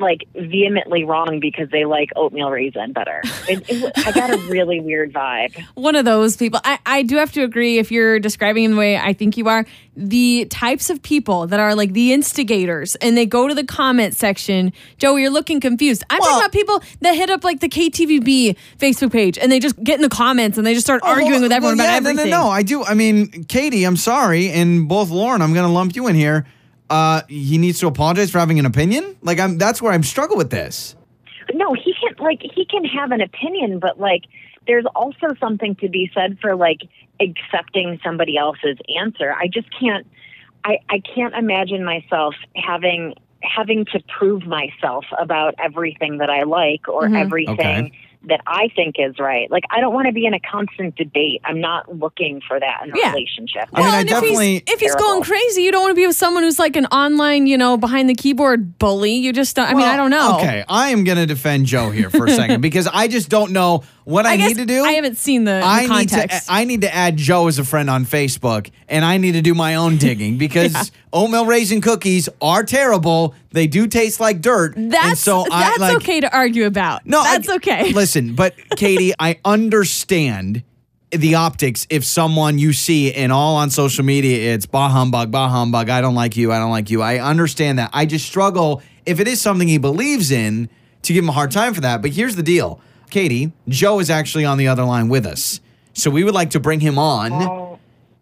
[0.00, 3.22] like vehemently wrong because they like oatmeal raisin better.
[3.48, 5.62] It, it, I got a really weird vibe.
[5.74, 6.60] One of those people.
[6.64, 9.48] I, I do have to agree if you're describing him the way I think you
[9.48, 13.64] are, the types of people that are like the instigators and they go to the
[13.64, 14.72] comment section.
[14.98, 16.02] Joey, you're looking confused.
[16.10, 19.60] I'm Well- talking about people that hit up like the KTVB Facebook page and they
[19.60, 21.86] just get in the comments and they just start oh, arguing Oh, with everyone well,
[21.86, 22.30] about yeah, everything.
[22.30, 22.50] No, no, no.
[22.50, 22.84] I do.
[22.84, 26.46] I mean, Katie, I'm sorry, and both Lauren, I'm going to lump you in here.
[26.90, 29.16] Uh, he needs to apologize for having an opinion.
[29.22, 29.56] Like, I'm.
[29.56, 30.96] That's where I'm struggle with this.
[31.54, 34.22] No, he can like he can have an opinion, but like
[34.66, 36.80] there's also something to be said for like
[37.20, 39.32] accepting somebody else's answer.
[39.32, 40.06] I just can't
[40.64, 46.88] I I can't imagine myself having having to prove myself about everything that I like
[46.88, 47.92] or everything Okay.
[48.28, 49.50] That I think is right.
[49.50, 51.40] Like I don't want to be in a constant debate.
[51.44, 53.12] I'm not looking for that in a Yeah.
[53.12, 53.68] relationship.
[53.72, 55.92] I mean, Well, I and definitely- if he's, if he's going crazy, you don't want
[55.92, 59.12] to be with someone who's like an online, you know, behind the keyboard bully.
[59.14, 59.66] You just don't.
[59.70, 60.36] I mean, I don't know.
[60.36, 63.52] Okay, I am going to defend Joe here for a second because I just don't
[63.52, 64.84] know what I, I, need to do.
[64.84, 66.46] I haven't seen the, the I need to context.
[66.50, 69.54] I need to add Joe as a friend on Facebook, and I need to do
[69.54, 73.34] my own digging because oatmeal raisin cookies are terrible.
[73.50, 74.76] They do taste like dirt.
[74.76, 77.06] and that's so I that's like, okay to argue about.
[77.06, 77.92] No, I- that's okay.
[77.92, 80.62] Listen, but Katie, I understand
[81.10, 85.48] the optics if someone you see and all on social media it's bah humbug, bah
[85.48, 87.02] humbug, I don't like you, I don't like you.
[87.02, 87.90] I understand that.
[87.92, 90.68] I just struggle if it is something he believes in
[91.02, 92.02] to give him a hard time for that.
[92.02, 92.80] But here's the deal.
[93.10, 95.60] Katie, Joe is actually on the other line with us.
[95.92, 97.68] So we would like to bring him on.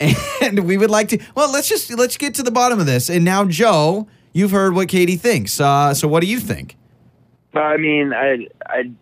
[0.41, 3.11] And we would like to well, let's just let's get to the bottom of this.
[3.11, 5.61] And now Joe, you've heard what Katie thinks.
[5.61, 6.77] Uh, so what do you think?
[7.53, 8.93] I mean, I, I,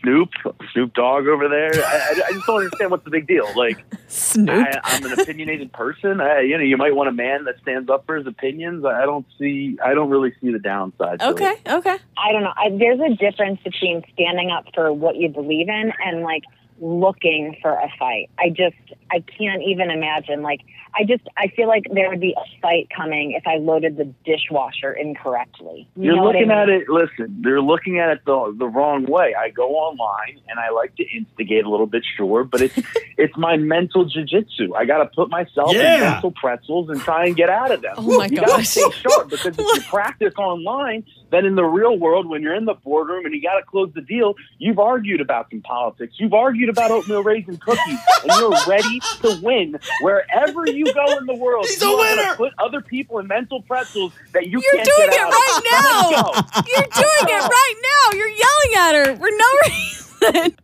[0.00, 0.30] Snoop,
[0.72, 1.70] Snoop Dogg over there.
[1.74, 3.46] I, I, I just don't understand what's the big deal.
[3.56, 4.50] Like, Snoop.
[4.50, 6.20] I, I'm an opinionated person.
[6.20, 8.84] I, you know, you might want a man that stands up for his opinions.
[8.84, 9.78] I don't see.
[9.84, 11.20] I don't really see the downside.
[11.20, 11.30] to it.
[11.30, 11.96] okay, okay.
[12.16, 12.52] I don't know.
[12.56, 16.42] I, there's a difference between standing up for what you believe in and like
[16.80, 18.30] looking for a fight.
[18.38, 18.76] I just
[19.10, 20.42] I can't even imagine.
[20.42, 20.60] Like
[20.98, 24.12] I just I feel like there would be a fight coming if I loaded the
[24.24, 25.88] dishwasher incorrectly.
[25.96, 26.58] You You're know what I looking mean?
[26.58, 26.88] at it.
[26.88, 29.34] Listen, they're looking at it the the wrong way.
[29.38, 32.76] I go online and I like to instigate a little bit, sure, but it's
[33.18, 34.74] it's my mental jujitsu.
[34.76, 35.94] I got to put myself Yeah.
[35.94, 37.94] in mental pretzels and try and get out of them.
[37.98, 38.68] Oh my you gotta gosh.
[38.68, 42.64] stay sharp because if you practice online, then in the real world, when you're in
[42.66, 46.14] the boardroom and you got to close the deal, you've argued about some politics.
[46.18, 51.26] You've argued about oatmeal raisin cookies, and you're ready to win wherever you go in
[51.26, 51.66] the world.
[51.68, 52.36] He's a winner.
[52.36, 55.58] Put other people in mental pretzels that you You're can't doing get it out right
[55.58, 55.64] of.
[56.54, 56.62] now.
[56.66, 58.18] You're doing it right now.
[58.18, 60.56] You're yelling at her for no reason.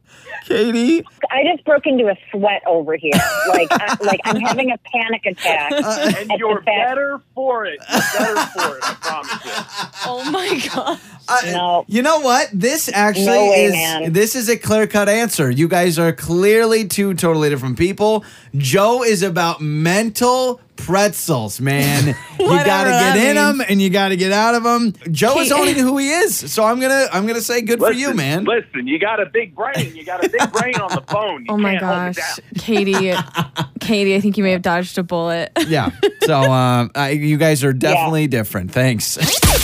[0.45, 1.05] Katie.
[1.30, 3.12] I just broke into a sweat over here.
[3.49, 5.72] Like I, like I'm having a panic attack.
[5.72, 7.78] Uh, and you're fact- better for it.
[7.90, 8.01] You're
[8.34, 8.82] better for it.
[8.82, 9.53] I promise you.
[10.05, 10.99] Oh my god.
[11.28, 11.84] Uh, no.
[11.86, 12.49] You know what?
[12.53, 14.12] This actually No way, is man.
[14.12, 15.49] this is a clear cut answer.
[15.51, 18.24] You guys are clearly two totally different people.
[18.57, 22.07] Joe is about mental pretzels, man.
[22.41, 23.59] you got to get that in means.
[23.59, 24.93] them and you got to get out of them.
[25.12, 27.93] Joe is Kate- owning who he is, so I'm gonna I'm gonna say good for
[27.93, 28.45] you, man.
[28.45, 29.95] Listen, you got a big brain.
[29.95, 31.41] You got a big brain on the phone.
[31.45, 32.41] You Oh my can't gosh.
[32.59, 33.14] Katie.
[33.81, 35.51] Katie, I think you may have dodged a bullet.
[35.66, 35.91] Yeah.
[36.23, 38.70] So uh, I, you guys are definitely different.
[38.73, 39.18] Thanks.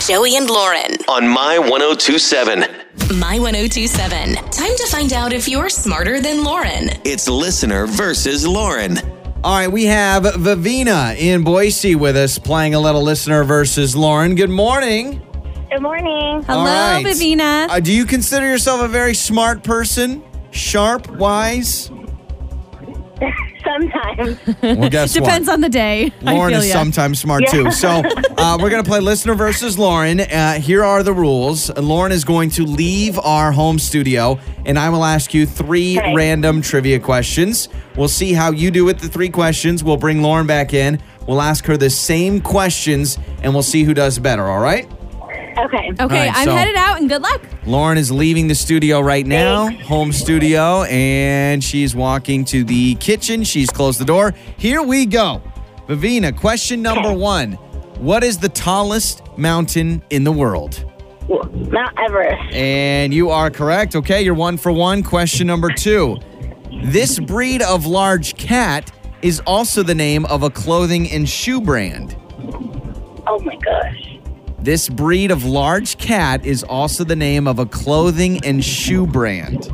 [0.09, 0.97] Joey and Lauren.
[1.09, 2.61] On My 1027.
[3.19, 4.35] My 1027.
[4.35, 6.91] Time to find out if you're smarter than Lauren.
[7.05, 8.99] It's listener versus Lauren.
[9.49, 14.35] All right, we have Vivina in Boise with us playing a little listener versus Lauren.
[14.35, 15.23] Good morning.
[15.71, 16.43] Good morning.
[16.43, 17.03] Hello, All right.
[17.03, 17.67] Vivina.
[17.71, 20.23] Uh, do you consider yourself a very smart person?
[20.51, 21.91] Sharp, wise?
[23.69, 24.39] Sometimes.
[24.63, 25.55] Well, guess Depends what?
[25.55, 26.13] on the day.
[26.23, 26.73] Lauren is ya.
[26.73, 27.71] sometimes smart too.
[27.71, 27.89] So
[28.39, 30.21] uh, we're going to play listener versus Lauren.
[30.21, 31.71] Uh, here are the rules.
[31.77, 36.15] Lauren is going to leave our home studio, and I will ask you three Okay.
[36.15, 37.69] random trivia questions.
[37.97, 39.83] We'll see how you do with the three questions.
[39.85, 41.01] We'll bring Lauren back in.
[41.27, 44.45] We'll ask her the same questions, and we'll see who does better.
[44.45, 44.89] All right?
[45.65, 45.91] Okay.
[45.91, 47.41] Okay, All right, I'm so- headed out and good luck.
[47.67, 53.43] Lauren is leaving the studio right now, home studio, and she's walking to the kitchen.
[53.45, 54.35] She's closed the door.
[54.57, 55.43] Here we go.
[55.89, 57.53] Vivina, question number one
[57.99, 60.85] What is the tallest mountain in the world?
[61.29, 62.55] Mount Everest.
[62.55, 63.95] And you are correct.
[63.97, 65.03] Okay, you're one for one.
[65.03, 66.17] Question number two
[66.85, 68.91] This breed of large cat
[69.21, 72.17] is also the name of a clothing and shoe brand.
[73.27, 74.08] Oh my gosh.
[74.61, 79.71] This breed of large cat is also the name of a clothing and shoe brand.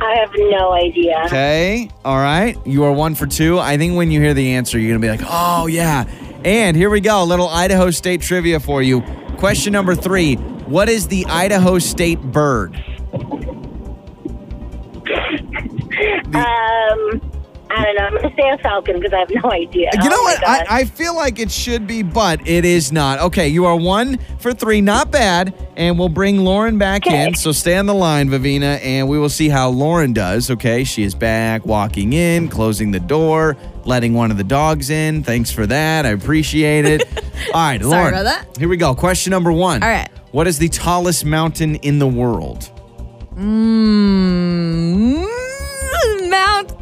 [0.00, 1.22] I have no idea.
[1.26, 1.90] Okay.
[2.04, 2.56] All right.
[2.66, 3.58] You are one for two.
[3.58, 6.04] I think when you hear the answer, you're going to be like, oh, yeah.
[6.44, 7.22] And here we go.
[7.22, 9.00] A little Idaho State trivia for you.
[9.38, 10.34] Question number three
[10.66, 12.76] What is the Idaho State bird?
[16.34, 17.20] Um,
[17.76, 18.02] I don't know.
[18.04, 19.90] I'm going to say a falcon because I have no idea.
[20.02, 20.48] You know Oh what?
[20.48, 20.64] I.
[20.68, 23.18] I feel like it should be, but it is not.
[23.20, 24.80] Okay, you are one for three.
[24.80, 25.54] Not bad.
[25.76, 27.26] And we'll bring Lauren back Okay.
[27.26, 27.34] in.
[27.34, 30.50] So stay on the line, Vivina, and we will see how Lauren does.
[30.50, 35.24] Okay, she is back, walking in, closing the door, letting one of the dogs in.
[35.24, 36.06] Thanks for that.
[36.06, 37.02] I appreciate it.
[37.54, 38.08] All right, Lauren.
[38.14, 38.56] about that.
[38.56, 38.94] Here we go.
[38.94, 39.82] Question number one.
[39.82, 40.08] All right.
[40.30, 42.70] What is the tallest mountain in the world?
[43.36, 45.26] Mm,
[46.30, 46.72] Mount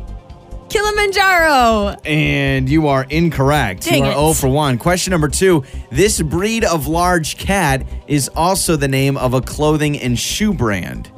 [0.73, 1.97] Kilimanjaro.
[2.05, 3.83] And you are incorrect.
[3.85, 4.15] Dang you are it.
[4.15, 4.79] 0 for 1.
[4.79, 5.65] Question number two.
[5.91, 11.13] This breed of large cat is also the name of a clothing and shoe brand.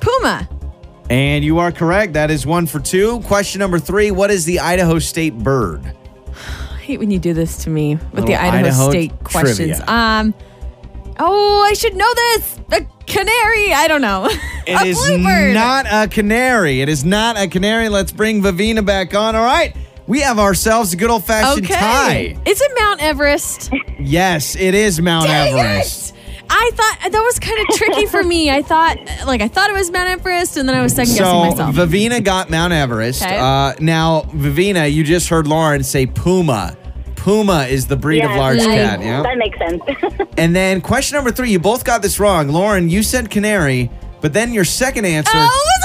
[0.00, 0.48] Puma.
[1.10, 2.12] And you are correct.
[2.12, 3.20] That is one for two.
[3.20, 4.10] Question number three.
[4.10, 5.84] What is the Idaho State bird?
[6.26, 9.76] I hate when you do this to me with the Idaho, Idaho State trivia.
[9.76, 9.80] questions.
[9.88, 10.34] Um.
[11.18, 12.57] Oh, I should know this.
[13.08, 13.72] Canary.
[13.72, 14.28] I don't know.
[14.66, 15.54] It is bluebird.
[15.54, 16.80] not a canary.
[16.80, 17.88] It is not a canary.
[17.88, 19.34] Let's bring Vivina back on.
[19.34, 19.74] All right.
[20.06, 21.74] We have ourselves a good old fashioned okay.
[21.74, 22.36] tie.
[22.46, 23.70] Is it Mount Everest?
[23.98, 26.14] Yes, it is Mount Dang Everest.
[26.14, 26.18] it!
[26.50, 28.50] I thought that was kind of tricky for me.
[28.50, 28.96] I thought,
[29.26, 31.74] like, I thought it was Mount Everest, and then I was second guessing So myself.
[31.74, 33.22] Vivina got Mount Everest.
[33.22, 33.36] Okay.
[33.36, 36.74] Uh, now, Vivina, you just heard Lauren say Puma.
[37.28, 39.00] Puma is the breed of large I- cat.
[39.02, 39.20] Yeah.
[39.22, 39.82] That makes sense.
[40.38, 42.48] And then question number three, you both got this wrong.
[42.48, 43.90] Lauren, you said canary,
[44.22, 45.32] but then your second answer.
[45.34, 45.77] oh,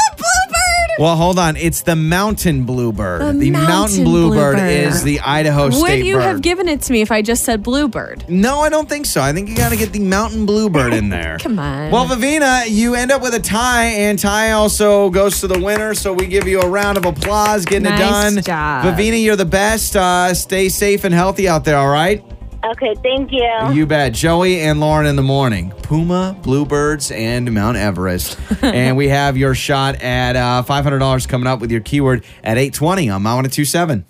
[0.99, 1.57] Well, hold on.
[1.57, 3.21] It's the mountain bluebird.
[3.39, 4.69] The mountain, mountain bluebird, bluebird.
[4.93, 5.81] is the Idaho state.
[5.99, 6.21] Would you bird.
[6.23, 8.25] have given it to me if I just said bluebird?
[8.29, 9.21] no, I don't think so.
[9.21, 11.37] I think you got to get the mountain bluebird in there.
[11.41, 11.91] Come on.
[11.91, 15.93] Well, Vivina, you end up with a tie, and tie also goes to the winner.
[15.93, 18.43] So we give you a round of applause getting it Nice done.
[18.43, 18.85] job.
[18.85, 19.95] Vivina, you're the best.
[19.95, 21.77] Uh, stay safe and healthy out there.
[21.77, 22.23] All right.
[22.71, 23.73] Okay, thank you.
[23.73, 24.13] You bet.
[24.13, 25.71] Joey and Lauren in the morning.
[25.81, 28.39] Puma, Bluebirds, and Mount Everest.
[28.61, 33.09] and we have your shot at uh, $500 coming up with your keyword at 820
[33.09, 34.05] on My 1027.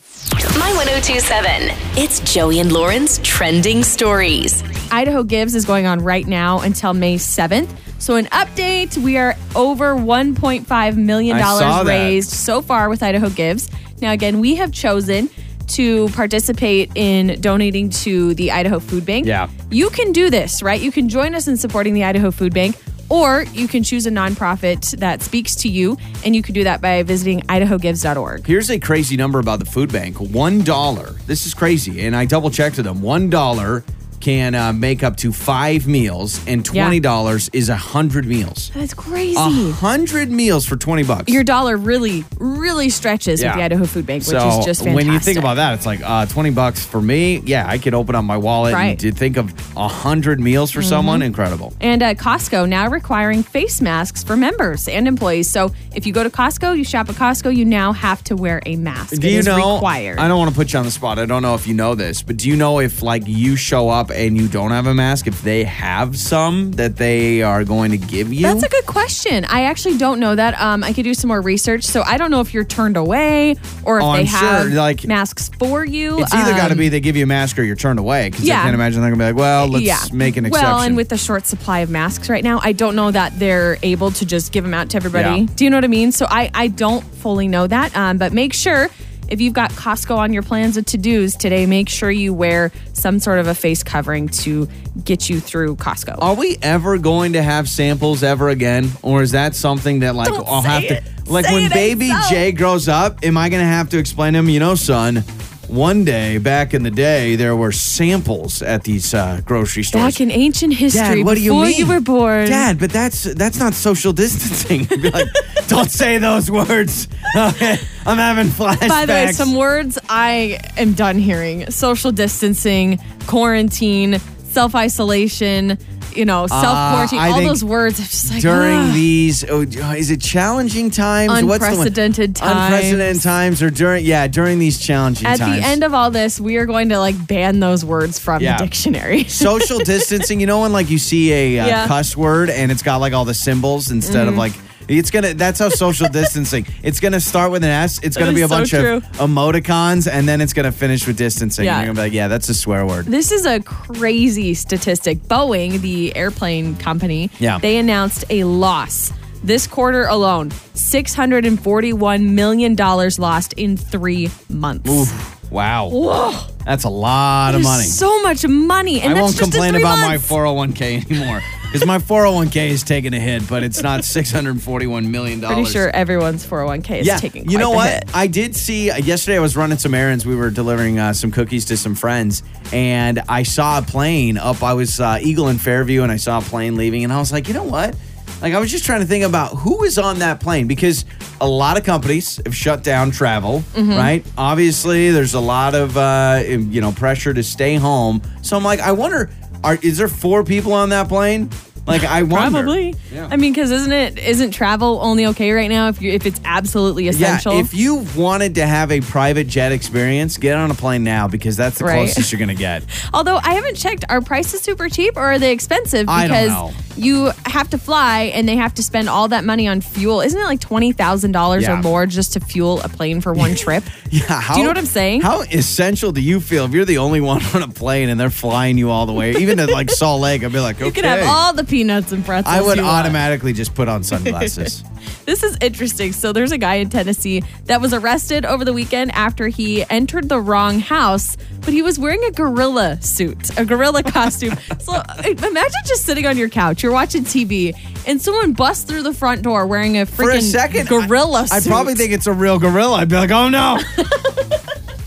[0.59, 1.69] My 1027.
[1.97, 4.63] It's Joey and Lauren's trending stories.
[4.91, 7.69] Idaho Gives is going on right now until May 7th.
[7.97, 11.89] So, an update we are over $1.5 million I saw that.
[11.89, 13.69] raised so far with Idaho Gives.
[14.01, 15.29] Now, again, we have chosen
[15.73, 19.25] to participate in donating to the Idaho Food Bank.
[19.25, 19.49] Yeah.
[19.69, 20.79] You can do this, right?
[20.79, 22.75] You can join us in supporting the Idaho Food Bank.
[23.09, 26.81] Or you can choose a nonprofit that speaks to you, and you can do that
[26.81, 28.47] by visiting idahogives.org.
[28.47, 31.25] Here's a crazy number about the food bank $1.
[31.25, 32.05] This is crazy.
[32.05, 33.01] And I double checked with them.
[33.01, 33.83] $1
[34.23, 38.71] can uh, make up to five meals, and $20 is a 100 meals.
[38.73, 39.35] That's crazy.
[39.37, 41.31] A hundred meals for 20 bucks.
[41.31, 44.95] Your dollar really, really stretches with the Idaho Food Bank, which so is just fantastic.
[44.95, 47.39] when you think about that, it's like uh, 20 bucks for me.
[47.39, 49.03] Yeah, I could open up my wallet Right.
[49.03, 51.21] and think of a hundred meals for someone.
[51.21, 51.73] Incredible.
[51.81, 55.49] And uh, Costco now requiring face masks for members and employees.
[55.49, 58.61] So if you go to Costco, you shop at Costco, you now have to wear
[58.65, 59.19] a mask.
[59.19, 59.75] Do It you know?
[59.75, 60.19] required.
[60.19, 61.19] I don't want to put you on the spot.
[61.19, 63.89] I don't know if you know this, but do you know if like you show
[63.89, 67.91] up and you don't have a mask, if they have some that they are going
[67.91, 68.41] to give you?
[68.43, 69.45] That's a good question.
[69.45, 70.59] I actually don't know that.
[70.59, 71.83] Um, I could do some more research.
[71.83, 74.71] So I don't know if you're turned away or if Oh, they I'm have sure,
[74.75, 76.19] like- masks for you.
[76.19, 78.29] it's either got to Um, be they give you a mask or you're turned away.
[78.29, 78.59] Because Yeah.
[78.59, 80.69] I can't imagine they're gonna be like, well, let's make an exception.
[80.71, 83.77] Well, and with the short supply of masks right now, I don't know that they're
[83.83, 85.41] able to just give them out to everybody.
[85.41, 85.47] Yeah.
[85.55, 86.11] Do you know what I mean?
[86.11, 87.95] So I, I don't fully know that.
[87.95, 88.89] Um, but make sure
[89.33, 92.71] if you've got Costco on your plans of to dos today, make sure you wear
[92.93, 94.67] some sort of a face covering to
[95.03, 96.19] get you through Costco.
[96.21, 100.27] Are we ever going to have samples ever again, or is that something that like
[100.27, 102.21] Don't I'll have to like Say when baby so.
[102.29, 103.23] Jay grows up?
[103.23, 104.49] Am I going to have to explain to him?
[104.49, 105.23] You know, son.
[105.67, 110.03] One day back in the day, there were samples at these uh, grocery stores.
[110.13, 111.77] Back in ancient history, Dad, what do you before mean?
[111.77, 112.47] you were born.
[112.47, 114.87] Dad, but that's that's not social distancing.
[115.13, 115.27] Like,
[115.67, 117.07] Don't say those words.
[117.35, 118.89] Okay, I'm having flashbacks.
[118.89, 125.79] By the way, some words I am done hearing: social distancing, quarantine, self isolation.
[126.15, 127.97] You know, self quarantine, uh, all those words.
[127.97, 131.61] Just like during these oh, is it challenging times What's the one?
[131.87, 132.73] Unprecedented times.
[132.73, 136.39] unprecedented times or during yeah during these challenging At times the end of all this,
[136.39, 138.57] we are going to like ban those words from Yeah.
[138.57, 139.23] the dictionary.
[139.27, 141.77] social distancing you know when like you see a uh, Yeah.
[141.79, 141.87] Mm-hmm.
[141.87, 144.53] cuss word and it's got like all the symbols instead of like
[144.87, 148.41] it's gonna that's how social distancing it's gonna start with an s it's gonna be
[148.41, 148.97] a so bunch true.
[148.97, 151.77] of emoticons and then it's gonna finish with distancing Yeah.
[151.79, 155.19] and you're gonna be like yeah that's a swear word This is a crazy statistic.
[155.23, 157.59] Boeing, the airplane company, Yeah.
[157.59, 159.11] they announced a loss
[159.43, 164.89] this quarter alone $641 million lost in three months.
[164.89, 166.33] Oof, wow Whoa.
[166.65, 169.01] that's a lot of money so much money.
[169.01, 170.29] And I that's won't complain about months.
[170.29, 171.41] my 401k anymore
[171.73, 175.89] because my 401k is taking a hit but it's not 641 million dollars Pretty sure
[175.89, 177.89] everyone's 401k is taking yeah, taking you know what?
[177.91, 178.15] hit.
[178.15, 179.37] I did see uh, yesterday.
[179.37, 180.25] I was running some errands.
[180.25, 184.61] We were delivering uh, some cookies to some friends, and I saw a plane up.
[184.61, 187.31] I was uh, Eagle in Fairview, and I saw a plane leaving, and I was
[187.31, 187.95] like, you know what?
[188.41, 191.05] Like I was just trying to think about who is on that plane because
[191.39, 193.91] a lot of companies have shut down travel, Mm-hmm.
[193.91, 194.25] right?
[194.37, 198.21] Obviously, there's a lot of uh, you know pressure to stay home.
[198.41, 199.29] So I'm like, I wonder,
[199.63, 201.49] are is there four people on that plane?
[201.85, 202.59] Like I wonder.
[202.63, 202.95] Probably.
[203.11, 203.27] Yeah.
[203.29, 206.39] I mean, because isn't it isn't travel only okay right now if you if it's
[206.45, 207.53] absolutely essential?
[207.55, 211.27] Yeah, if you wanted to have a private jet experience, get on a plane now
[211.27, 211.95] because that's the Right.
[212.05, 212.83] closest you're going to get.
[213.13, 216.07] Although I haven't checked, are prices super cheap or are they expensive?
[216.07, 216.71] I don't Because know.
[216.95, 220.21] you have to fly and they have to spend all that money on fuel.
[220.21, 223.55] Isn't it like twenty thousand dollars or more just to fuel a plane for one
[223.63, 223.83] trip?
[224.09, 225.21] Yeah, how, Do you know what I'm saying?
[225.21, 228.29] How essential do you feel if you're the only one on a plane and they're
[228.29, 230.43] flying you all the way, even to like Salt Lake?
[230.45, 230.85] I'd be like, okay.
[230.85, 232.55] You can have all the peanuts and pretzels.
[232.55, 232.99] I would you want.
[233.07, 234.83] automatically just put on sunglasses.
[235.25, 236.13] This is interesting.
[236.13, 240.29] So there's a guy in Tennessee that was arrested over the weekend after he entered
[240.29, 244.55] the wrong house, but he was wearing a gorilla suit, a gorilla costume.
[244.79, 244.93] so
[245.25, 249.41] imagine just sitting on your couch, you're watching TV, and someone busts through the front
[249.41, 251.67] door wearing a freaking For a second, gorilla I, suit.
[251.67, 252.99] I'd probably think it's a real gorilla.
[252.99, 253.79] I'd be like, oh no.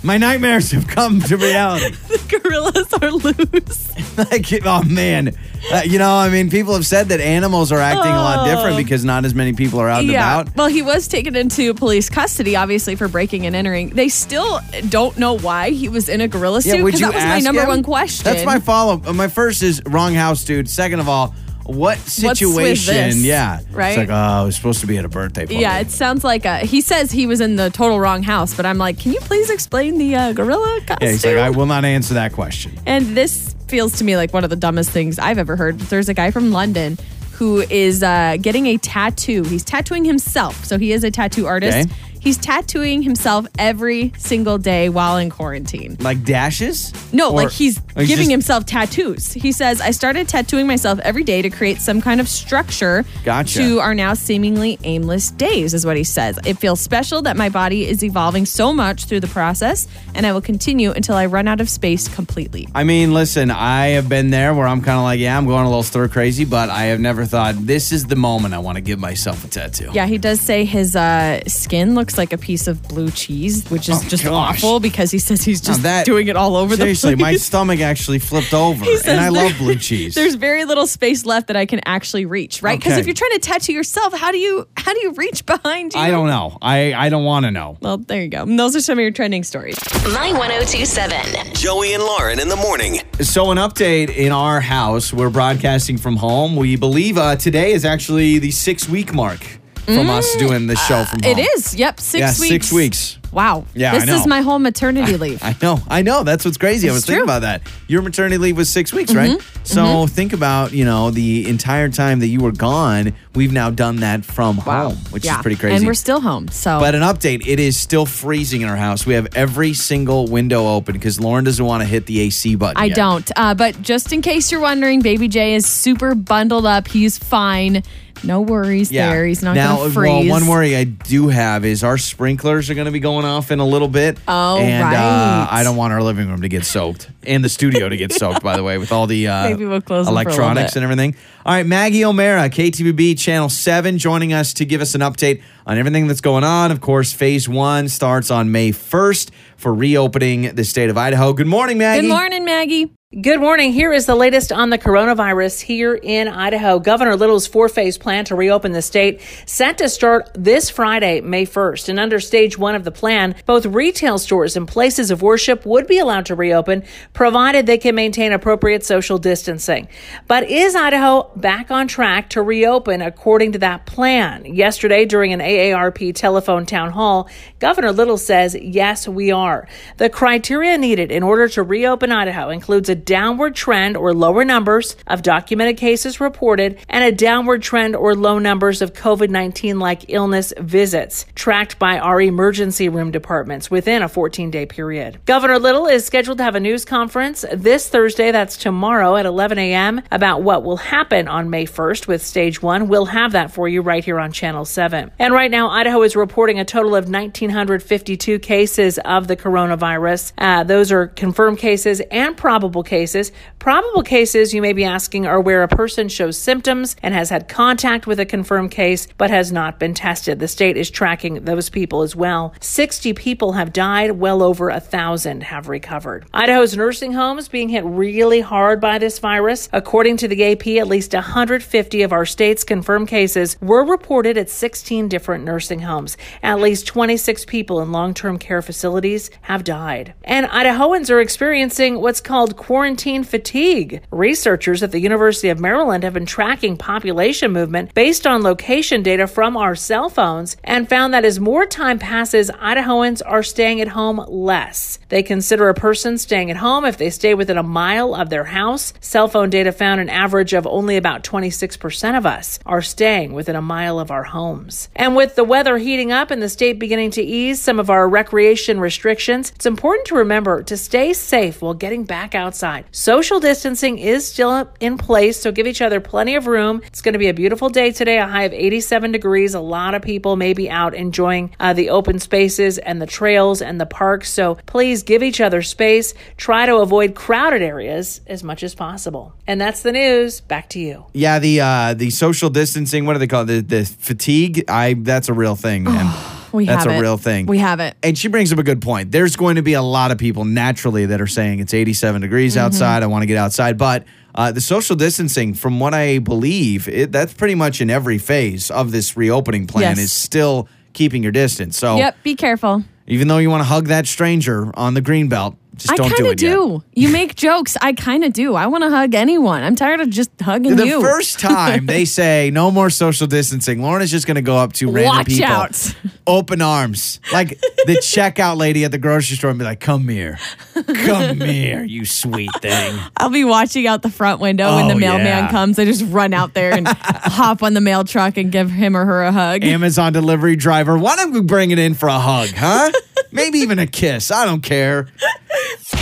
[0.06, 1.94] My nightmares have come to reality.
[2.06, 4.18] The gorillas are loose.
[4.18, 5.36] like, oh man,
[5.72, 8.74] Uh, you know, I mean, people have said that animals are acting a lot different
[8.74, 8.76] Oh.
[8.76, 10.40] because not as many people are out and Yeah.
[10.40, 10.54] about.
[10.56, 13.90] Well, he was taken into police custody, obviously, for breaking and entering.
[13.90, 17.06] They still don't know why he was in a gorilla suit Yeah, would because you
[17.10, 17.68] that was my number him?
[17.68, 18.24] one question.
[18.24, 18.94] That's my follow.
[19.04, 19.14] up.
[19.14, 20.70] My first is wrong house, dude.
[20.70, 21.34] Second of all,
[21.68, 23.12] what situation?
[23.16, 23.90] Yeah, Right?
[23.90, 25.56] It's like, oh, I was supposed to be at a birthday party.
[25.56, 28.66] Yeah, it sounds like a, he says he was in the total wrong house, but
[28.66, 30.98] I'm like, can you please explain the uh, gorilla costume?
[31.00, 32.72] Yeah, he's like, I will not answer that question.
[32.86, 35.78] And this feels to me like one of the dumbest things I've ever heard.
[35.78, 36.98] There's a guy from London
[37.32, 39.42] who is uh, getting a tattoo.
[39.42, 40.64] He's tattooing himself.
[40.64, 41.76] So he is a tattoo artist.
[41.88, 41.94] Okay.
[42.26, 45.96] He's tattooing himself every single day while in quarantine.
[46.00, 46.92] Like dashes?
[47.12, 49.32] No, Or- like he's giving just- himself tattoos.
[49.32, 53.60] He says, I started tattooing myself every day to create some kind of structure Gotcha.
[53.60, 56.36] to our now seemingly aimless days, is what he says.
[56.44, 60.32] It feels special that my body is evolving so much through the process, and I
[60.32, 62.66] will continue until I run out of space completely.
[62.74, 65.62] I mean, listen, I have been there where I'm kind of like, yeah, I'm going
[65.64, 68.74] a little stir crazy, but I have never thought this is the moment I want
[68.78, 69.90] to give myself a tattoo.
[69.92, 73.88] Yeah, he does say his uh, skin looks like a piece of blue cheese, which
[73.88, 74.56] is Oh, just gosh.
[74.58, 77.32] awful because he says he's just that- doing it all over Seriously, the place.
[77.32, 80.14] my stomach actually flipped over, and I love blue cheese.
[80.16, 82.78] There's very little space left that I can actually reach, right?
[82.78, 83.00] Because Okay.
[83.00, 86.00] if you're trying to tattoo yourself, how do you how do you reach behind you?
[86.00, 86.58] I don't know.
[86.62, 87.76] I, I don't want to know.
[87.80, 88.42] Well, there you go.
[88.42, 89.78] And those are some of your trending stories.
[90.04, 91.54] My 1027.
[91.54, 93.00] Joey and Lauren in the morning.
[93.20, 95.12] So, an update in our house.
[95.12, 96.56] We're broadcasting from home.
[96.56, 99.40] We believe uh, today is actually the six week mark
[99.86, 101.34] from us doing the show from home.
[101.34, 101.38] Mm.
[101.38, 101.74] It is.
[101.74, 102.48] Yep, six Yeah, weeks.
[102.66, 103.18] six weeks.
[103.32, 103.66] Wow.
[103.74, 105.42] Yeah, This I is my whole maternity leave.
[105.44, 106.24] I know, I know.
[106.24, 106.88] That's what's crazy.
[106.88, 107.62] I was It's thinking about that.
[107.86, 109.38] Your maternity leave was six weeks, right?
[109.38, 109.64] Mm-hmm.
[109.64, 113.12] So think about you know the entire time that you were gone.
[113.34, 115.36] We've now done that from home, which yeah.
[115.36, 115.76] is pretty crazy.
[115.76, 116.48] And we're still home.
[116.48, 119.04] So But an update: it is still freezing in our house.
[119.04, 122.80] We have every single window open because Lauren doesn't want to hit the AC button.
[122.80, 122.96] I yet.
[122.96, 123.30] don't.
[123.36, 126.88] Uh, but just in case you're wondering, Baby J is super bundled up.
[126.88, 127.82] He's fine.
[128.24, 129.26] No worries there.
[129.26, 130.30] He's not now, going to freeze.
[130.30, 133.50] Well, one worry I do have is our sprinklers are going to be going off
[133.50, 134.18] in a little bit.
[134.26, 135.48] Oh, and uh, right.
[135.50, 138.42] I don't want our living room to get soaked and the studio to get soaked.
[138.42, 140.76] By the way, with all the uh, Maybe we'll close them for a little electronics
[140.76, 141.16] and everything.
[141.44, 145.78] All right, Maggie O'Mara, KTVB Channel Seven, joining us to give us an update on
[145.78, 146.70] everything that's going on.
[146.70, 151.32] Of course, Phase One starts on May first for reopening the state of Idaho.
[151.32, 152.02] Good morning, Maggie.
[152.02, 152.95] Good morning, Maggie.
[153.14, 153.72] Good morning.
[153.72, 156.80] Here is the latest on the coronavirus here in Idaho.
[156.80, 161.46] Governor Little's four phase plan to reopen the state set to start this Friday, May
[161.46, 161.88] 1st.
[161.88, 165.86] And under stage one of the plan, both retail stores and places of worship would
[165.86, 166.82] be allowed to reopen,
[167.12, 169.86] provided they can maintain appropriate social distancing.
[170.26, 174.44] But is Idaho back on track to reopen according to that plan?
[174.46, 177.30] Yesterday, during an AARP telephone town hall,
[177.60, 179.68] Governor Little says, yes, we are.
[179.98, 184.96] The criteria needed in order to reopen Idaho includes a downward trend or lower numbers
[185.06, 190.06] of documented cases reported and a downward trend or low numbers of COVID 19 like
[190.08, 195.18] illness visits tracked by our emergency room departments within a 14 day period.
[195.26, 199.58] Governor Little is scheduled to have a news conference this Thursday, that's tomorrow at 11
[199.58, 202.88] a.m., about what will happen on May 1st with stage one.
[202.88, 205.10] We'll have that for you right here on Channel 7.
[205.18, 210.32] And right now, Idaho is reporting a total of 1,952 cases of the coronavirus.
[210.38, 213.32] Uh, those are confirmed cases and probable cases.
[213.58, 217.48] Probable cases, you may be asking, are where a person shows symptoms and has had
[217.48, 220.38] contact with a confirmed case but has not been tested.
[220.38, 222.54] The state is tracking those people as well.
[222.60, 226.26] 60 people have died, well over a thousand have recovered.
[226.32, 229.68] Idaho's nursing homes being hit really hard by this virus.
[229.72, 234.48] According to the AP, at least 150 of our state's confirmed cases were reported at
[234.48, 236.16] 16 different nursing homes.
[236.42, 240.14] At least 26 people in long term care facilities have died.
[240.24, 242.75] And Idahoans are experiencing what's called quarantine
[243.24, 244.02] fatigue.
[244.10, 249.26] Researchers at the University of Maryland have been tracking population movement based on location data
[249.26, 253.88] from our cell phones and found that as more time passes, Idahoans are staying at
[253.88, 254.98] home less.
[255.08, 258.44] They consider a person staying at home if they stay within a mile of their
[258.44, 258.92] house.
[259.00, 263.56] Cell phone data found an average of only about 26% of us are staying within
[263.56, 264.90] a mile of our homes.
[264.94, 268.06] And with the weather heating up and the state beginning to ease some of our
[268.06, 272.65] recreation restrictions, it's important to remember to stay safe while getting back outside.
[272.90, 276.82] Social distancing is still in place, so give each other plenty of room.
[276.86, 279.54] It's going to be a beautiful day today, a high of 87 degrees.
[279.54, 283.62] A lot of people may be out enjoying uh, the open spaces and the trails
[283.62, 286.14] and the parks, so please give each other space.
[286.36, 289.34] Try to avoid crowded areas as much as possible.
[289.46, 290.40] And that's the news.
[290.40, 291.06] Back to you.
[291.12, 293.06] Yeah, the uh, the social distancing.
[293.06, 293.46] What do they call it?
[293.46, 294.64] The, the fatigue.
[294.68, 296.12] I that's a real thing, man.
[296.56, 297.46] We that's have a real thing.
[297.46, 297.96] We have it.
[298.02, 299.12] And she brings up a good point.
[299.12, 302.56] There's going to be a lot of people naturally that are saying it's 87 degrees
[302.56, 302.64] Mm-hmm.
[302.66, 303.02] outside.
[303.02, 303.78] I want to get outside.
[303.78, 304.04] But
[304.34, 308.70] uh, the social distancing, from what I believe, it, that's pretty much in every phase
[308.70, 309.98] of this reopening plan Yes.
[309.98, 311.78] is still keeping your distance.
[311.78, 312.16] So Yep.
[312.22, 312.82] Be careful.
[313.06, 316.06] even though you want to hug that stranger on the green belt, Just I don't
[316.08, 316.54] kind do of yet.
[316.54, 316.82] do.
[316.94, 317.76] You make jokes.
[317.82, 318.54] I kind of do.
[318.54, 319.62] I want to hug anyone.
[319.62, 321.00] I'm tired of just hugging The you.
[321.02, 324.72] first time they say no more social distancing, Lauren is just going to go up
[324.74, 325.94] to random Watch people, out.
[326.26, 327.50] open arms, like
[327.86, 330.38] the checkout lady at the grocery store, and be like, "Come here,
[330.74, 334.98] come here, you sweet thing." I'll be watching out the front window when the Oh,
[334.98, 335.50] mailman yeah.
[335.50, 335.78] comes.
[335.78, 339.04] I just run out there and hop on the mail truck and give him or
[339.04, 339.62] her a hug.
[339.62, 342.90] Amazon delivery driver, why don't we bring it in for a hug, huh?
[343.32, 344.30] Maybe even a kiss.
[344.30, 345.08] I don't care.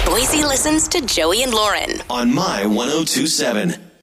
[0.04, 2.02] Boise listens to Joey and Lauren.
[2.10, 3.84] On My 1027.